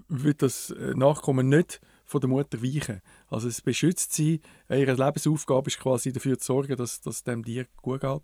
wird 0.07 0.41
das 0.41 0.69
äh, 0.71 0.93
Nachkommen 0.95 1.49
nicht 1.49 1.81
von 2.05 2.21
der 2.21 2.29
Mutter 2.29 2.61
weichen. 2.63 3.01
Also 3.29 3.47
es 3.49 3.61
beschützt 3.61 4.13
sie. 4.13 4.39
Ihre 4.69 4.93
Lebensaufgabe 4.93 5.67
ist 5.67 5.79
quasi 5.79 6.13
dafür 6.13 6.37
zu 6.37 6.45
sorgen, 6.45 6.77
dass, 6.77 7.01
dass 7.01 7.23
dem 7.23 7.43
Tier 7.43 7.65
gut 7.81 8.01
geht. 8.01 8.21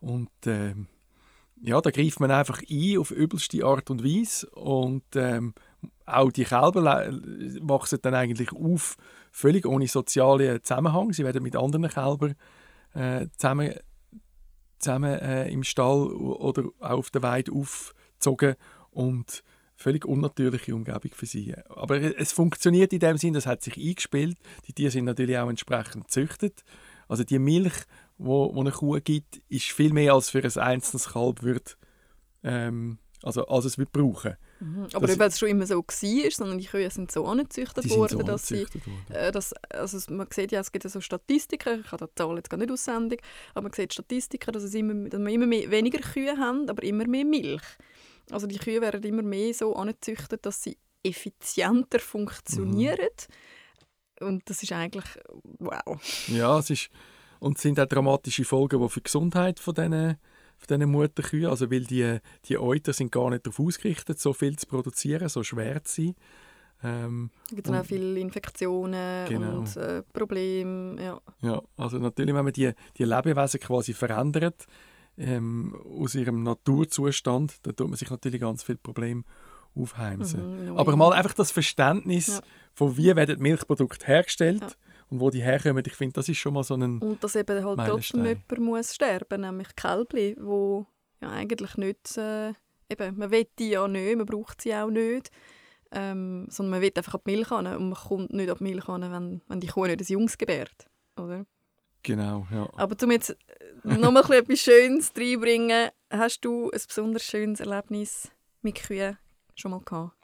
Und 0.00 0.30
ähm, 0.46 0.86
ja, 1.60 1.80
da 1.80 1.90
greift 1.90 2.18
man 2.20 2.30
einfach 2.30 2.62
ein 2.68 2.98
auf 2.98 3.10
übelste 3.10 3.64
Art 3.64 3.90
und 3.90 4.02
Weise. 4.02 4.48
Und 4.50 5.04
ähm, 5.14 5.54
auch 6.06 6.32
die 6.32 6.44
Kälber 6.44 6.82
wachsen 7.60 7.98
dann 8.02 8.14
eigentlich 8.14 8.52
auf, 8.52 8.96
völlig 9.32 9.66
ohne 9.66 9.88
sozialen 9.88 10.62
Zusammenhang. 10.62 11.12
Sie 11.12 11.24
werden 11.24 11.42
mit 11.42 11.56
anderen 11.56 11.88
Kälbern 11.88 12.36
äh, 12.94 13.26
zusammen 13.36 13.74
zusammen 14.82 15.18
äh, 15.18 15.48
im 15.48 15.62
Stall 15.62 16.08
oder 16.08 16.64
auch 16.80 16.98
auf 16.98 17.10
der 17.10 17.22
Weide 17.22 17.52
aufgezogen 17.52 18.56
und 18.90 19.42
völlig 19.76 20.04
unnatürliche 20.04 20.74
Umgebung 20.74 21.12
für 21.14 21.26
sie. 21.26 21.54
Aber 21.68 22.00
es 22.00 22.32
funktioniert 22.32 22.92
in 22.92 23.00
dem 23.00 23.16
Sinn, 23.16 23.32
das 23.32 23.46
hat 23.46 23.62
sich 23.62 23.76
eingespielt. 23.76 24.36
Die 24.66 24.72
Tiere 24.72 24.90
sind 24.90 25.04
natürlich 25.04 25.38
auch 25.38 25.48
entsprechend 25.48 26.04
gezüchtet. 26.04 26.64
Also 27.08 27.24
die 27.24 27.38
Milch, 27.38 27.74
wo, 28.18 28.54
wo 28.54 28.60
eine 28.60 28.70
Kuh 28.70 28.98
gibt, 29.02 29.42
ist 29.48 29.70
viel 29.70 29.92
mehr 29.92 30.14
als 30.14 30.30
für 30.30 30.42
ein 30.42 30.62
einzelnes 30.62 31.10
Kalb 31.10 31.42
wird, 31.42 31.76
ähm, 32.44 32.98
also 33.22 33.46
als 33.46 33.64
es 33.64 33.78
wird 33.78 33.92
brauchen. 33.92 34.36
Mhm. 34.60 34.88
Aber 34.92 35.08
weil 35.08 35.28
es 35.28 35.38
schon 35.38 35.48
immer 35.48 35.66
so 35.66 35.78
war, 35.78 36.30
sondern 36.30 36.58
die 36.58 36.66
Kühe 36.66 36.90
sind 36.90 37.10
so 37.10 37.24
angezüchtet 37.26 37.88
worden, 37.90 38.18
so 38.18 38.22
dass 38.22 38.46
sie. 38.48 38.66
Äh, 39.10 39.32
das, 39.32 39.52
also 39.70 39.98
man 40.12 40.26
sieht 40.30 40.52
ja, 40.52 40.60
es 40.60 40.72
gibt 40.72 40.84
ja 40.84 40.90
so 40.90 41.00
Statistiken, 41.00 41.80
ich 41.84 41.92
habe 41.92 42.06
die 42.06 42.14
Zahl 42.14 42.36
jetzt 42.36 42.50
gar 42.50 42.58
nicht 42.58 42.70
auswendig, 42.70 43.22
aber 43.54 43.62
man 43.62 43.72
sieht 43.72 43.92
Statistiken, 43.92 44.52
dass, 44.52 44.62
es 44.62 44.74
immer, 44.74 45.08
dass 45.08 45.20
wir 45.20 45.32
immer 45.32 45.46
mehr, 45.46 45.70
weniger 45.70 46.00
Kühe 46.00 46.36
haben, 46.36 46.68
aber 46.68 46.82
immer 46.82 47.06
mehr 47.06 47.24
Milch. 47.24 47.62
Also 48.30 48.46
die 48.46 48.58
Kühe 48.58 48.80
werden 48.80 49.02
immer 49.02 49.22
mehr 49.22 49.52
so 49.54 49.74
angezüchtet, 49.74 50.46
dass 50.46 50.62
sie 50.62 50.78
effizienter 51.02 51.98
funktionieren, 51.98 53.08
und 54.20 54.48
das 54.48 54.62
ist 54.62 54.70
eigentlich 54.70 55.04
wow. 55.58 56.00
Ja, 56.28 56.58
es 56.58 56.70
ist 56.70 56.90
und 57.42 57.56
es 57.56 57.62
sind 57.62 57.80
auch 57.80 57.86
dramatische 57.86 58.44
Folgen, 58.44 58.80
die 58.80 58.88
für 58.88 59.00
die 59.00 59.04
Gesundheit 59.04 59.58
von 59.58 59.74
diesen, 59.74 60.16
von 60.66 60.78
diesen 60.78 60.90
Mutterkühen, 60.90 61.50
also 61.50 61.70
weil 61.70 61.84
die, 61.84 62.18
die 62.44 62.58
Euter 62.58 62.92
sind 62.92 63.12
gar 63.12 63.30
nicht 63.30 63.46
darauf 63.46 63.60
ausgerichtet, 63.60 64.18
so 64.18 64.32
viel 64.32 64.56
zu 64.56 64.66
produzieren, 64.66 65.28
so 65.28 65.42
schwer 65.42 65.82
zu 65.84 66.02
sein. 66.02 66.14
Ähm, 66.84 67.30
es 67.48 67.54
gibt 67.54 67.68
dann 67.68 67.76
auch 67.76 67.84
viele 67.84 68.18
Infektionen 68.18 69.28
genau. 69.28 69.58
und 69.58 69.76
äh, 69.76 70.02
Probleme. 70.12 71.00
Ja. 71.00 71.20
ja, 71.40 71.62
also 71.76 71.98
natürlich, 71.98 72.34
wenn 72.34 72.44
man 72.44 72.52
die, 72.52 72.72
die 72.96 73.04
Lebewesen 73.04 73.60
quasi 73.60 73.92
verändert 73.92 74.66
ähm, 75.16 75.76
aus 76.00 76.14
ihrem 76.14 76.42
Naturzustand, 76.42 77.54
dann 77.62 77.76
tut 77.76 77.88
man 77.88 77.96
sich 77.96 78.10
natürlich 78.10 78.40
ganz 78.40 78.62
viele 78.64 78.78
Probleme 78.78 79.22
aufheimsen. 79.74 80.70
Mhm, 80.70 80.76
Aber 80.76 80.96
mal 80.96 81.12
einfach 81.12 81.34
das 81.34 81.50
Verständnis 81.50 82.26
ja. 82.26 82.40
von 82.74 82.96
wie 82.96 83.14
werden 83.14 83.40
Milchprodukte 83.40 84.06
hergestellt 84.06 84.62
ja. 84.62 84.68
Und 85.12 85.20
wo 85.20 85.30
die 85.30 85.42
herkommen, 85.42 85.84
ich 85.86 85.94
finde, 85.94 86.14
das 86.14 86.28
ist 86.28 86.38
schon 86.38 86.54
mal 86.54 86.64
so 86.64 86.74
ein 86.74 86.98
Und 86.98 87.22
dass 87.22 87.36
eben 87.36 87.64
halt 87.64 87.78
trotzdem 87.88 88.24
jemand 88.24 88.58
muss 88.58 88.94
sterben, 88.94 89.42
nämlich 89.42 89.74
Kälbli, 89.76 90.36
wo 90.40 90.86
ja 91.20 91.30
eigentlich 91.30 91.76
nicht, 91.76 92.16
äh, 92.16 92.52
eben, 92.90 93.18
man 93.18 93.30
will 93.30 93.46
die 93.58 93.70
ja 93.70 93.86
nicht, 93.86 94.16
man 94.16 94.26
braucht 94.26 94.62
sie 94.62 94.74
auch 94.74 94.90
nicht 94.90 95.30
ähm, 95.92 96.46
sondern 96.48 96.70
man 96.70 96.80
will 96.80 96.92
einfach 96.96 97.14
an 97.14 97.20
die 97.26 97.32
Milch 97.32 97.48
hin 97.48 97.66
und 97.66 97.90
man 97.90 97.94
kommt 97.94 98.32
nicht 98.32 98.50
an 98.50 98.56
die 98.58 98.64
Milch 98.64 98.86
hin, 98.86 99.02
wenn, 99.02 99.42
wenn 99.46 99.60
die 99.60 99.66
Kuh 99.66 99.86
nicht 99.86 100.00
ein 100.00 100.06
Jungs 100.06 100.38
gebärt. 100.38 100.86
Oder? 101.16 101.44
Genau, 102.02 102.46
ja. 102.50 102.68
Aber 102.76 102.96
um 103.02 103.10
jetzt 103.10 103.36
noch 103.84 104.10
mal 104.10 104.24
etwas 104.32 104.60
Schönes 104.60 105.12
reinbringen, 105.16 105.90
hast 106.10 106.40
du 106.40 106.70
ein 106.70 106.80
besonders 106.86 107.22
schönes 107.22 107.60
Erlebnis 107.60 108.30
mit 108.62 108.76
Kühen 108.76 109.18
schon 109.54 109.70
mal 109.72 109.80
gehabt? 109.80 110.16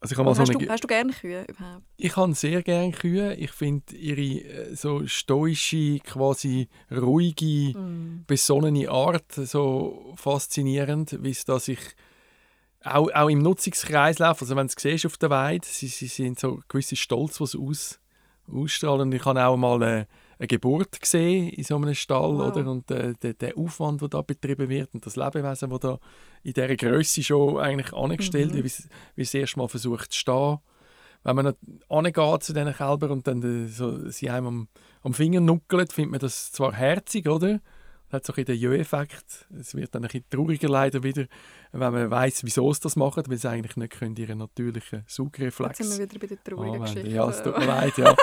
Also 0.00 0.14
ich 0.14 0.18
habe 0.18 0.30
mal 0.30 0.34
so 0.34 0.40
hast, 0.40 0.54
du, 0.54 0.68
hast 0.68 0.82
du 0.82 0.88
gerne 0.88 1.12
Kühe 1.12 1.44
überhaupt? 1.46 1.82
Ich 1.98 2.16
habe 2.16 2.32
sehr 2.34 2.62
gerne 2.62 2.90
Kühe. 2.90 3.34
Ich 3.34 3.50
finde 3.50 3.94
ihre 3.94 4.40
äh, 4.42 4.74
so 4.74 5.06
stoische, 5.06 5.98
quasi 5.98 6.68
ruhige, 6.90 7.78
mm. 7.78 8.24
besonnene 8.26 8.90
Art 8.90 9.30
so 9.32 10.14
faszinierend, 10.16 11.22
wie 11.22 11.30
es 11.30 11.44
da 11.44 11.60
sich 11.60 11.80
auch, 12.82 13.10
auch 13.12 13.28
im 13.28 13.40
Nutzungskreislauf, 13.40 14.40
also 14.40 14.56
wenn 14.56 14.66
du 14.66 14.88
es 14.88 15.06
auf 15.06 15.18
der 15.18 15.30
Weide, 15.30 15.66
sie, 15.66 15.88
sie 15.88 16.06
sind 16.06 16.38
so 16.38 16.60
gewisse 16.68 16.96
Stolz, 16.96 17.40
was 17.40 17.52
sie 17.52 17.58
aus, 17.58 18.00
ausstrahlen. 18.50 19.12
Ich 19.12 19.24
habe 19.24 19.44
auch 19.44 19.56
mal 19.56 19.82
eine, 19.82 20.06
eine 20.40 20.48
Geburt 20.48 21.00
gesehen 21.00 21.50
in 21.50 21.64
so 21.64 21.76
einem 21.76 21.94
Stall, 21.94 22.38
wow. 22.38 22.56
oder? 22.56 22.70
Und 22.70 22.90
äh, 22.90 23.12
der, 23.22 23.34
der 23.34 23.58
Aufwand, 23.58 24.00
der 24.00 24.08
da 24.08 24.22
betrieben 24.22 24.70
wird 24.70 24.94
und 24.94 25.04
das 25.04 25.16
Lebewesen, 25.16 25.68
das 25.68 25.80
da 25.80 25.98
in 26.42 26.54
dieser 26.54 26.76
Größe 26.76 27.22
schon 27.22 27.58
eigentlich 27.58 27.92
angestellt 27.92 28.52
mhm. 28.52 28.64
wird, 28.64 28.88
wie 29.16 29.22
es 29.22 29.34
erst 29.34 29.58
mal 29.58 29.68
versucht 29.68 30.12
zu 30.12 30.18
stehen. 30.18 30.58
Wenn 31.24 31.36
man 31.36 31.54
angeht 31.90 32.42
zu 32.42 32.54
diesen 32.54 32.74
Kälbern 32.74 33.10
und 33.10 33.26
dann 33.26 33.42
äh, 33.42 33.68
so, 33.68 34.08
sie 34.08 34.30
einem 34.30 34.46
am, 34.46 34.68
am 35.02 35.12
Finger 35.12 35.40
nuckelt, 35.40 35.92
findet 35.92 36.12
man 36.12 36.20
das 36.20 36.50
zwar 36.52 36.72
herzig, 36.72 37.28
oder? 37.28 37.60
Hat 38.12 38.26
so 38.26 38.32
ein 38.34 38.44
den 38.44 38.56
Jö-Effekt. 38.56 39.46
Es 39.58 39.74
wird 39.74 39.94
dann 39.94 40.02
ein 40.04 40.08
bisschen 40.08 40.24
trauriger 40.28 40.68
leider 40.68 41.02
wieder, 41.02 41.26
wenn 41.72 41.92
man 41.92 42.10
weiß, 42.10 42.44
wieso 42.44 42.72
sie 42.72 42.80
das 42.80 42.96
machen, 42.96 43.24
weil 43.28 43.36
sie 43.36 43.48
eigentlich 43.48 43.76
nicht 43.76 43.98
können 43.98 44.16
ihren 44.16 44.38
natürlichen 44.38 45.04
Saugreflex 45.06 45.78
Jetzt 45.78 45.90
sind 45.90 45.98
wir 45.98 46.10
wieder 46.10 46.20
bei 46.20 46.26
der 46.26 46.42
traurigen 46.42 46.80
Geschichte. 46.80 47.08
Ja, 47.08 47.28
es 47.28 47.42
tut 47.42 47.58
mir 47.58 47.66
leid, 47.66 47.96
ja. 47.98 48.16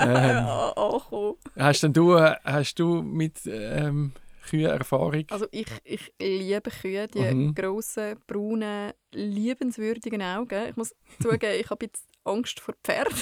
ähm, 0.00 0.72
oh, 0.76 1.00
oh. 1.10 1.36
Hast 1.56 1.82
denn 1.82 1.92
du, 1.92 2.18
hast 2.18 2.74
du 2.78 3.02
mit 3.02 3.40
ähm, 3.46 4.12
Kühen 4.48 4.66
Erfahrung? 4.66 5.24
Also 5.30 5.46
ich, 5.50 5.68
ich 5.84 6.12
liebe 6.20 6.70
Kühe, 6.70 7.06
die 7.08 7.20
mhm. 7.20 7.54
grossen, 7.54 8.16
braunen, 8.26 8.92
liebenswürdigen 9.12 10.22
Augen. 10.22 10.68
Ich 10.68 10.76
muss 10.76 10.94
zugeben, 11.22 11.60
ich 11.60 11.70
habe 11.70 11.86
jetzt 11.86 12.04
Angst 12.24 12.60
vor 12.60 12.74
Pferden. 12.84 13.14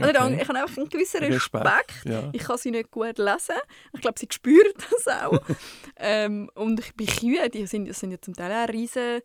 Also 0.00 0.20
okay. 0.20 0.38
Ich 0.40 0.48
habe 0.48 0.58
einfach 0.58 0.76
einen 0.76 0.88
gewissen 0.88 1.24
Respekt. 1.24 1.64
Respekt. 1.64 2.04
Ja. 2.04 2.30
Ich 2.32 2.42
kann 2.42 2.58
sie 2.58 2.70
nicht 2.70 2.90
gut 2.90 3.18
lesen. 3.18 3.56
Ich 3.92 4.00
glaube, 4.00 4.18
sie 4.18 4.28
spüren 4.30 4.72
das 4.90 5.08
auch. 5.08 5.40
ähm, 5.96 6.50
und 6.54 6.96
bei 6.96 7.04
Kühen, 7.04 7.50
die 7.50 7.66
sind, 7.66 7.88
das 7.88 8.00
sind 8.00 8.12
ja 8.12 8.20
zum 8.20 8.34
Teil 8.34 8.52
auch 8.52 8.72
riesen 8.72 9.22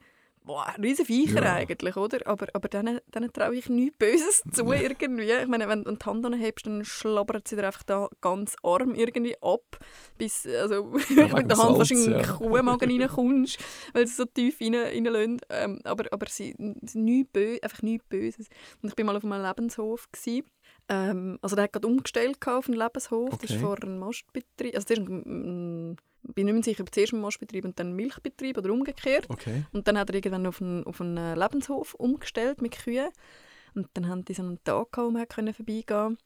boah, 0.47 0.73
riesen 0.81 1.05
Viecher 1.05 1.43
ja. 1.43 1.53
eigentlich, 1.55 1.95
oder? 1.95 2.25
Aber, 2.25 2.47
aber 2.53 2.67
denen, 2.69 2.99
denen 3.13 3.31
traue 3.31 3.55
ich 3.55 3.69
nichts 3.69 3.97
Böses 3.97 4.43
zu 4.51 4.71
irgendwie. 4.71 5.29
Ich 5.29 5.47
meine, 5.47 5.67
wenn 5.67 5.83
du 5.83 5.91
die 5.91 6.05
Hand 6.05 6.25
anhebst, 6.25 6.65
dann 6.65 6.83
schlabbert 6.83 7.47
sie 7.47 7.57
dir 7.57 7.67
einfach 7.67 7.83
da 7.83 8.07
ganz 8.21 8.55
arm 8.63 8.95
irgendwie 8.95 9.35
ab, 9.41 9.77
bis 10.17 10.47
also, 10.47 10.97
ja, 11.15 11.27
mit 11.35 11.51
der 11.51 11.57
Hand 11.57 11.77
wahrscheinlich 11.77 12.07
in 12.07 12.13
den 12.13 12.21
ja. 12.21 12.33
Kuhmagen 12.33 13.01
reinkommst, 13.01 13.59
weil 13.93 14.07
sie 14.07 14.15
so 14.15 14.25
tief 14.25 14.59
rein. 14.61 15.39
Ähm, 15.49 15.81
aber, 15.83 16.05
aber 16.11 16.25
sie 16.27 16.55
sind 16.57 16.95
nichts 16.95 17.31
Bö 17.33 17.57
einfach 17.61 17.81
nichts 17.81 18.07
Böses. 18.07 18.47
Und 18.81 18.91
ich 18.91 18.97
war 18.97 19.05
mal 19.05 19.17
auf 19.17 19.23
einem 19.23 19.45
Lebenshof. 19.45 20.07
Ähm, 20.89 21.37
also 21.41 21.55
der 21.55 21.63
hat 21.63 21.73
gerade 21.73 21.87
umgestellt 21.87 22.37
auf 22.47 22.69
einen 22.69 22.79
Lebenshof. 22.79 23.33
Okay. 23.33 23.37
Das 23.41 23.51
ist 23.51 23.61
vor 23.61 23.77
einem 23.81 23.99
Mastbetrieb. 23.99 24.75
Also 24.75 24.87
das 24.87 24.97
ist 24.97 25.07
ein, 25.07 25.97
bin 26.33 26.45
nicht 26.45 26.53
mehr 26.53 26.63
sicher, 26.63 26.83
ob 26.83 26.93
zuerst 26.93 27.13
ein 27.13 27.21
Mastbetrieb 27.21 27.65
und 27.65 27.79
dann 27.79 27.89
ein 27.89 27.95
Milchbetrieb 27.95 28.57
oder 28.57 28.71
umgekehrt. 28.71 29.29
Okay. 29.29 29.65
Und 29.71 29.87
dann 29.87 29.97
hat 29.97 30.09
er 30.09 30.15
irgendwann 30.15 30.45
auf 30.45 30.61
einen, 30.61 30.83
auf 30.85 31.01
einen 31.01 31.37
Lebenshof 31.37 31.93
umgestellt 31.95 32.61
mit 32.61 32.77
Kühen. 32.77 33.09
Und 33.75 33.87
dann 33.93 34.07
haben 34.07 34.25
die 34.25 34.33
so 34.33 34.43
einen 34.43 34.63
Tag 34.63 34.91
gehabt, 34.91 35.07
wo 35.07 35.11
man 35.11 35.53
vorbeigehen 35.53 35.85
konnte. 35.85 36.17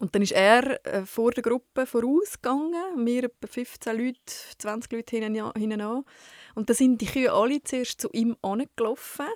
Und 0.00 0.14
dann 0.14 0.22
ist 0.22 0.32
er 0.32 0.84
äh, 0.86 1.04
vor 1.04 1.32
der 1.32 1.42
Gruppe 1.42 1.86
vorausgegangen, 1.86 3.04
wir 3.04 3.24
etwa 3.24 3.46
15 3.46 3.96
Leute, 3.96 4.18
20 4.58 4.92
Leute 4.92 5.16
hinten, 5.16 5.52
hinten 5.56 5.80
an. 5.80 6.04
Und 6.54 6.68
dann 6.68 6.76
sind 6.76 7.00
die 7.00 7.06
Kühe 7.06 7.32
alle 7.32 7.62
zuerst 7.62 8.00
zu 8.00 8.08
ihm 8.12 8.36
angelaufen 8.42 9.26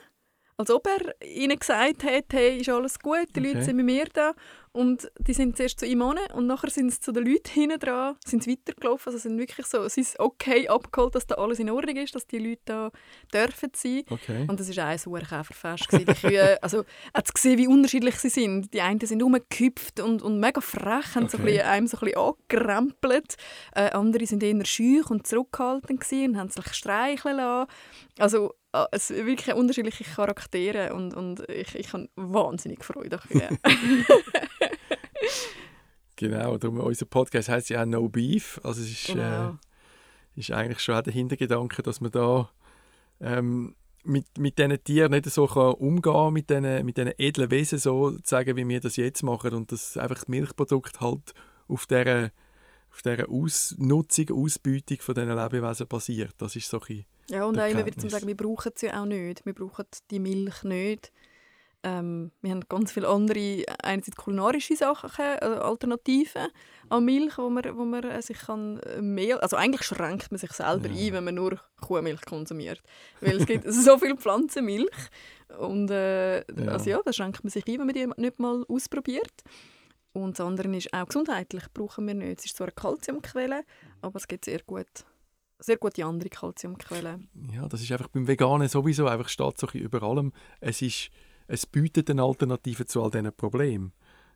als 0.57 0.71
ob 0.71 0.87
er 0.87 1.15
ihnen 1.27 1.59
gesagt 1.59 2.05
hat, 2.05 2.25
hey, 2.33 2.59
ist 2.59 2.69
alles 2.69 2.99
gut, 2.99 3.29
die 3.35 3.41
okay. 3.41 3.53
Leute 3.53 3.65
sind 3.65 3.77
mit 3.77 3.87
mir 3.87 4.07
da. 4.13 4.33
Und 4.75 5.13
die 5.19 5.35
sind 5.35 5.55
zuerst 5.59 5.81
zu 5.81 5.85
ihm 5.85 6.03
hin 6.03 6.19
und 6.33 6.47
nachher 6.47 6.71
sind 6.71 6.91
sie 6.91 6.99
zu 6.99 7.13
den 7.13 7.27
Leuten 7.27 7.51
hinten 7.53 7.79
dran, 7.79 8.17
sind 8.25 8.47
weitergelaufen. 8.47 9.13
Also 9.13 9.19
sind 9.19 9.39
wirklich 9.39 9.67
so, 9.67 9.83
es 9.83 9.99
ist 9.99 10.19
okay 10.19 10.67
abgeholt, 10.67 11.15
dass 11.15 11.27
da 11.27 11.35
alles 11.35 11.59
in 11.59 11.69
Ordnung 11.69 11.97
ist, 11.97 12.15
dass 12.15 12.27
die 12.27 12.39
Leute 12.39 12.61
da 12.65 12.91
dürfen 13.35 13.71
sein. 13.75 14.05
Okay. 14.09 14.47
Und 14.49 14.59
das 14.59 14.75
war 14.75 14.87
ein 14.87 14.97
Sauerkäferfest. 14.97 15.93
Die 15.93 16.07
Kühe, 16.07 16.59
also 16.63 16.85
hat 17.13 17.35
gesehen, 17.35 17.59
wie 17.59 17.67
unterschiedlich 17.67 18.15
sie 18.15 18.31
sind. 18.31 18.73
Die 18.73 18.81
einen 18.81 18.99
sind 19.01 19.23
rumgehüpft 19.23 20.01
und, 20.01 20.23
und 20.23 20.41
mega 20.41 20.63
frech, 20.63 21.17
haben 21.17 21.25
okay. 21.25 21.33
so 21.33 21.39
ein 21.39 21.45
bisschen, 21.45 21.67
einem 21.67 21.87
so 21.87 21.99
ein 21.99 22.07
bisschen 22.07 22.35
angerempelt. 22.51 23.37
Äh, 23.75 23.91
andere 23.91 24.25
sind 24.25 24.43
eher 24.43 24.65
schüch 24.65 25.11
und 25.11 25.27
zurückgehalten 25.27 25.99
und 25.99 26.39
haben 26.39 26.49
sich 26.49 26.73
streicheln 26.73 27.37
lassen. 27.37 27.71
Also 28.19 28.55
es 28.91 29.09
sind 29.09 29.26
wirklich 29.26 29.55
unterschiedliche 29.55 30.05
Charaktere 30.05 30.95
und, 30.95 31.14
und 31.14 31.49
ich, 31.49 31.75
ich 31.75 31.93
habe 31.93 32.09
wahnsinnig 32.17 32.85
Freude 32.85 33.21
Genau, 36.17 36.57
darum 36.57 36.79
unser 36.81 37.07
Podcast 37.07 37.49
heißt 37.49 37.71
ja 37.71 37.83
auch 37.83 37.87
No 37.87 38.09
Beef. 38.09 38.61
Also 38.62 38.81
es 38.81 38.91
ist, 38.91 39.07
genau. 39.09 39.50
äh, 39.50 39.52
ist 40.37 40.52
eigentlich 40.52 40.81
schon 40.81 40.95
auch 40.95 41.02
der 41.02 41.12
Hintergedanke, 41.12 41.83
dass 41.83 42.00
man 42.00 42.12
da 42.12 42.49
ähm, 43.21 43.75
mit, 44.05 44.26
mit 44.38 44.59
diesen 44.59 44.83
Tieren 44.85 45.12
nicht 45.12 45.26
so 45.26 45.47
kann 45.47 45.75
umgehen 45.75 46.12
kann, 46.12 46.33
mit 46.33 46.49
diesen, 46.50 46.85
mit 46.85 46.97
diesen 46.97 47.12
edlen 47.19 47.50
Wesen 47.50 47.79
so 47.79 48.17
sagen, 48.23 48.57
wie 48.57 48.69
wir 48.69 48.81
das 48.81 48.97
jetzt 48.97 49.23
machen 49.23 49.52
und 49.52 49.73
dass 49.73 49.97
einfach 49.97 50.17
das 50.17 50.29
Milchprodukt 50.29 51.00
halt 51.00 51.35
auf 51.69 51.87
dieser, 51.87 52.31
auf 52.91 53.02
dieser 53.02 53.29
Ausnutzung, 53.29 54.31
Ausbeutung 54.31 54.99
von 55.00 55.14
diesen 55.14 55.37
Lebewesen 55.37 55.88
basiert. 55.88 56.35
Das 56.38 56.57
ist 56.57 56.69
so 56.69 56.81
ein 56.88 57.05
ja, 57.33 57.47
und 57.47 57.59
auch 57.59 57.67
immer 57.67 57.87
wieder 57.87 57.97
zu 57.97 58.11
sagen, 58.11 58.27
wir 58.27 58.37
brauchen 58.37 58.73
sie 58.75 58.93
auch 58.93 59.07
nicht. 59.07 59.47
Wir 59.47 59.55
brauchen 59.55 59.87
die 60.11 60.19
Milch 60.19 60.65
nicht. 60.65 61.11
Ähm, 61.83 62.31
wir 62.43 62.51
haben 62.51 62.61
ganz 62.69 62.93
viele 62.93 63.09
andere, 63.09 63.65
einerseits 63.83 64.17
kulinarische 64.17 64.77
Sachen, 64.77 65.11
also 65.41 65.62
Alternativen 65.62 66.49
an 66.91 67.05
Milch, 67.05 67.39
wo 67.39 67.49
man, 67.49 67.65
wo 67.77 67.85
man 67.85 68.05
äh, 68.05 68.21
sich 68.23 68.39
kann 68.39 68.79
äh, 68.81 69.01
mehr, 69.01 69.43
also 69.43 69.57
eigentlich 69.57 69.83
schränkt 69.83 70.31
man 70.31 70.39
sich 70.39 70.53
selber 70.53 70.89
ja. 70.89 71.07
ein, 71.07 71.12
wenn 71.15 71.25
man 71.25 71.35
nur 71.35 71.59
Kuhmilch 71.81 72.21
konsumiert, 72.21 72.83
weil 73.21 73.39
es 73.39 73.47
gibt 73.47 73.65
so 73.73 73.99
viel 73.99 74.17
Pflanzenmilch 74.17 74.95
und 75.59 75.91
äh, 75.91 76.41
ja. 76.41 76.71
also 76.71 76.91
ja, 76.91 77.01
da 77.05 77.12
schränkt 77.12 77.43
man 77.43 77.51
sich 77.51 77.67
ein, 77.67 77.81
wenn 77.81 77.87
man 77.87 77.95
die 77.95 78.07
nicht 78.17 78.39
mal 78.39 78.65
ausprobiert. 78.69 79.43
Und 80.12 80.39
das 80.39 80.47
andere 80.47 80.77
ist 80.77 80.93
auch 80.93 81.07
gesundheitlich 81.07 81.65
brauchen 81.73 82.07
wir 82.07 82.15
nicht. 82.15 82.41
Es 82.41 82.45
ist 82.45 82.59
zwar 82.59 82.67
eine 82.67 82.75
Kalziumquelle, 82.75 83.65
aber 84.03 84.17
es 84.17 84.29
gibt 84.29 84.45
sehr 84.45 84.61
gut 84.62 84.87
sehr 85.62 85.76
gute 85.76 86.04
andere 86.04 86.28
Kalziumquellen. 86.28 87.28
Ja, 87.54 87.69
das 87.69 87.83
ist 87.83 87.92
einfach 87.92 88.09
beim 88.09 88.26
Veganen 88.26 88.69
sowieso 88.69 89.07
einfach 89.07 89.28
steht 89.28 89.59
so 89.59 89.69
über 89.73 90.02
allem. 90.02 90.33
Es, 90.61 90.83
ist, 90.83 91.11
es 91.47 91.66
bietet 91.66 92.11
eine 92.11 92.23
Alternative 92.23 92.87
zu 92.87 93.02
all 93.02 93.11
diesen 93.11 93.33
Problemen. 93.33 93.92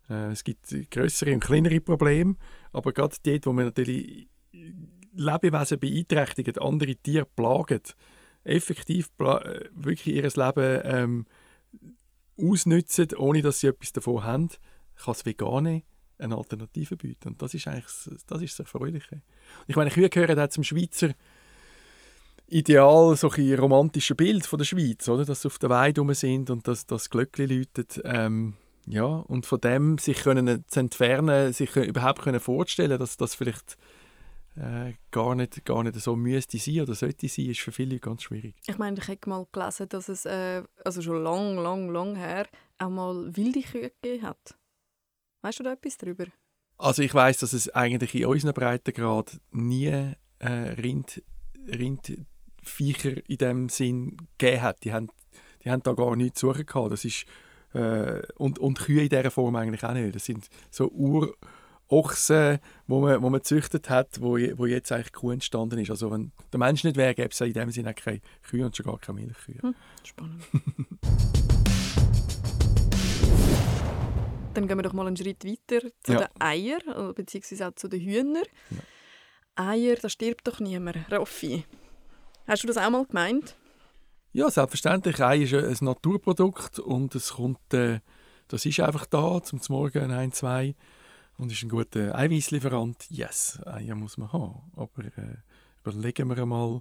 Äh, 0.09 0.30
es 0.30 0.45
gibt 0.45 0.75
größere 0.90 1.33
und 1.35 1.40
kleinere 1.40 1.80
Probleme, 1.80 2.37
aber 2.73 2.92
gerade 2.92 3.16
dort, 3.23 3.47
wo 3.47 3.52
man 3.52 3.66
natürlich 3.66 4.28
Lebewesen 5.12 5.78
beeinträchtigt, 5.78 6.61
andere 6.61 6.97
Tiere 6.97 7.25
plagen, 7.25 7.80
effektiv 8.45 9.11
äh, 9.18 9.64
wirklich 9.73 10.14
ihr 10.14 10.23
Leben 10.23 10.80
ähm, 10.85 11.26
ausnutzen, 12.38 13.09
ohne 13.16 13.42
dass 13.42 13.61
sie 13.61 13.68
etwas 13.68 13.92
davon 13.92 14.25
haben, 14.25 14.49
kann 14.97 15.14
das 15.14 15.26
Vegane 15.26 15.83
eine 16.19 16.37
Alternative 16.37 16.97
bieten. 16.97 17.29
Und 17.29 17.43
das 17.43 17.55
ist 17.55 17.67
eigentlich 17.67 17.87
das, 18.27 18.43
ist 18.43 18.59
das 18.59 18.61
Erfreuliche. 18.61 19.23
Ich 19.67 19.77
meine, 19.77 19.91
ich 19.91 20.11
gehöre 20.11 20.43
auch 20.43 20.49
zum 20.49 20.65
Schweizer 20.65 21.15
Ideal, 22.49 23.17
so 23.17 23.29
ein 23.29 23.55
romantisches 23.55 24.17
Bild 24.17 24.47
von 24.47 24.59
der 24.59 24.65
Schweiz, 24.67 25.09
oder? 25.09 25.25
dass 25.25 25.43
sie 25.43 25.49
auf 25.49 25.59
der 25.59 25.69
Weide 25.69 26.01
rum 26.01 26.15
sind 26.15 26.49
und 26.49 26.69
dass 26.69 26.87
das 26.87 27.11
Glöckchen 27.11 27.49
läutet. 27.49 28.01
Ähm, 28.05 28.55
ja, 28.87 29.05
und 29.05 29.47
von 29.47 29.61
dem 29.61 29.99
sich 29.99 30.19
können 30.19 30.65
zu 30.69 30.81
entfernen, 30.81 31.53
sich 31.53 31.75
überhaupt 31.75 32.23
können 32.23 32.39
vorstellen, 32.39 33.01
dass 33.01 33.17
das 33.17 33.35
vielleicht 33.35 33.77
äh, 34.55 34.95
gar, 35.11 35.35
nicht, 35.35 35.65
gar 35.65 35.83
nicht 35.83 35.97
so 35.97 36.15
müsste 36.15 36.59
sein 36.59 36.83
oder 36.83 36.95
sollte 36.95 37.29
sein, 37.29 37.47
ist 37.47 37.61
für 37.61 37.73
viele 37.73 37.99
ganz 37.99 38.23
schwierig. 38.23 38.55
Ich 38.67 38.79
meine, 38.79 38.97
ich 38.97 39.09
habe 39.09 39.19
mal 39.27 39.47
gelesen, 39.51 39.89
dass 39.89 40.09
es 40.09 40.25
äh, 40.25 40.63
also 40.85 41.03
schon 41.03 41.23
lang, 41.25 41.57
lang, 41.59 41.91
lang 41.91 42.15
her 42.15 42.47
auch 42.79 42.91
mal 42.91 43.37
wilde 43.37 43.63
Kühe 43.63 43.91
gegeben 44.01 44.23
hat. 44.25 44.57
Weißt 45.47 45.61
du 45.61 45.62
da 45.62 45.75
etwas 45.75 45.97
darüber? 45.97 46.25
Also 46.76 47.03
ich 47.03 47.15
weiß, 47.15 47.38
dass 47.38 47.53
es 47.53 47.69
eigentlich 47.69 48.17
in 48.17 48.26
unseren 48.26 48.53
Breitengrad 48.53 49.38
nie 49.53 49.87
äh, 50.41 50.49
Rind, 50.49 51.23
Rindviecher 51.69 53.29
in 53.29 53.37
dem 53.37 53.69
Sinn 53.69 54.17
gegeben 54.38 54.62
hat. 54.62 54.83
Die 54.83 54.93
haben, 54.93 55.09
die 55.62 55.71
haben 55.71 55.85
da 55.85 55.93
gar 55.93 56.17
nichts 56.17 56.41
zu 56.41 56.49
suchen 56.49 56.67
gehabt. 56.67 56.91
Das 56.91 57.05
ist, 57.05 57.26
äh, 57.75 58.23
und, 58.35 58.59
und 58.59 58.81
Kühe 58.81 59.05
in 59.05 59.09
dieser 59.09 59.31
Form 59.31 59.55
eigentlich 59.55 59.85
auch 59.85 59.93
nicht. 59.93 60.17
Das 60.17 60.25
sind 60.25 60.49
so 60.69 60.91
Ur 60.91 61.37
Ochsen, 61.87 62.59
wo 62.88 63.00
man, 63.00 63.23
wo 63.23 63.31
man 63.31 63.38
gezüchtet 63.38 63.88
hat, 63.88 64.21
wo, 64.21 64.33
wo 64.33 64.67
jetzt 64.67 64.91
eigentlich 64.91 65.12
Kuh 65.12 65.31
entstanden 65.31 65.79
ist. 65.79 65.91
Also 65.91 66.11
wenn 66.11 66.33
der 66.53 66.59
Mensch 66.59 66.83
nicht 66.83 66.97
wäre, 66.97 67.15
gäbe 67.15 67.29
es 67.31 67.41
in 67.41 67.53
dem 67.53 67.71
Sinne 67.71 67.95
keine 67.95 68.21
Kühe 68.43 68.67
und 68.67 68.76
schon 68.76 68.87
gar 68.87 68.99
keine 68.99 69.21
Milchkühe. 69.21 69.62
Hm, 69.62 69.76
spannend. 70.03 70.43
Dann 74.57 74.69
gehen 74.69 74.79
wir 74.79 74.83
doch 74.83 74.95
mal 74.95 75.07
einen 75.07 75.19
Schritt 75.19 75.45
weiter 75.45 75.87
zu 76.03 76.13
ja. 76.13 76.21
den 76.21 76.41
Eiern, 76.41 77.15
beziehungsweise 77.15 77.69
auch 77.69 77.75
zu 77.75 77.89
den 77.89 78.01
Hühnern. 78.01 78.43
Ja. 78.71 79.69
Eier, 79.71 79.97
da 79.97 80.09
stirbt 80.09 80.47
doch 80.49 80.61
niemand. 80.61 80.97
Raffi, 81.11 81.65
hast 82.47 82.63
du 82.63 82.67
das 82.67 82.79
auch 82.79 82.89
mal 82.89 83.05
gemeint? 83.05 83.55
Ja, 84.33 84.51
selbstverständlich. 84.51 85.21
Ei 85.21 85.43
ist 85.43 85.83
ein 85.83 85.85
Naturprodukt 85.85 86.79
und 86.79 87.15
es 87.15 87.35
kommt, 87.35 87.75
äh, 87.75 88.01
das 88.49 88.65
ist 88.65 88.81
einfach 88.81 89.05
da, 89.05 89.43
zum 89.43 89.61
Morgen 89.69 90.11
ein, 90.11 90.33
zwei 90.33 90.75
und 91.37 91.53
ist 91.53 91.63
ein 91.63 91.69
guter 91.69 92.15
Eiweißlieferant. 92.15 93.11
Yes, 93.11 93.61
Eier 93.67 93.95
muss 93.95 94.17
man 94.17 94.33
haben. 94.33 94.73
Aber 94.75 95.05
äh, 95.05 95.37
überlegen 95.85 96.29
wir 96.31 96.39
einmal, 96.39 96.81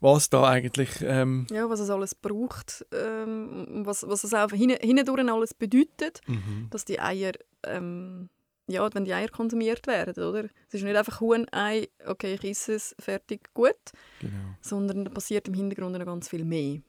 was 0.00 0.30
da 0.30 0.48
eigentlich... 0.48 1.02
Ähm, 1.02 1.46
ja, 1.50 1.68
was 1.68 1.80
es 1.80 1.90
alles 1.90 2.14
braucht, 2.14 2.86
ähm, 2.92 3.82
was, 3.84 4.06
was 4.06 4.24
es 4.24 4.34
auch 4.34 4.50
hin, 4.50 4.76
hindurch 4.80 5.28
alles 5.30 5.54
bedeutet, 5.54 6.20
mhm. 6.26 6.68
dass 6.70 6.84
die 6.84 7.00
Eier, 7.00 7.32
ähm, 7.64 8.28
ja, 8.68 8.88
wenn 8.94 9.04
die 9.04 9.14
Eier 9.14 9.28
konsumiert 9.28 9.86
werden, 9.86 10.22
oder? 10.22 10.44
Es 10.68 10.74
ist 10.74 10.84
nicht 10.84 10.96
einfach 10.96 11.20
Huhn-Ei, 11.20 11.88
okay, 12.06 12.34
ich 12.34 12.44
esse 12.44 12.74
es, 12.74 12.94
fertig, 12.98 13.52
gut, 13.54 13.74
genau. 14.20 14.56
sondern 14.60 15.04
da 15.04 15.10
passiert 15.10 15.48
im 15.48 15.54
Hintergrund 15.54 15.98
noch 15.98 16.04
ganz 16.04 16.28
viel 16.28 16.44
mehr. 16.44 16.80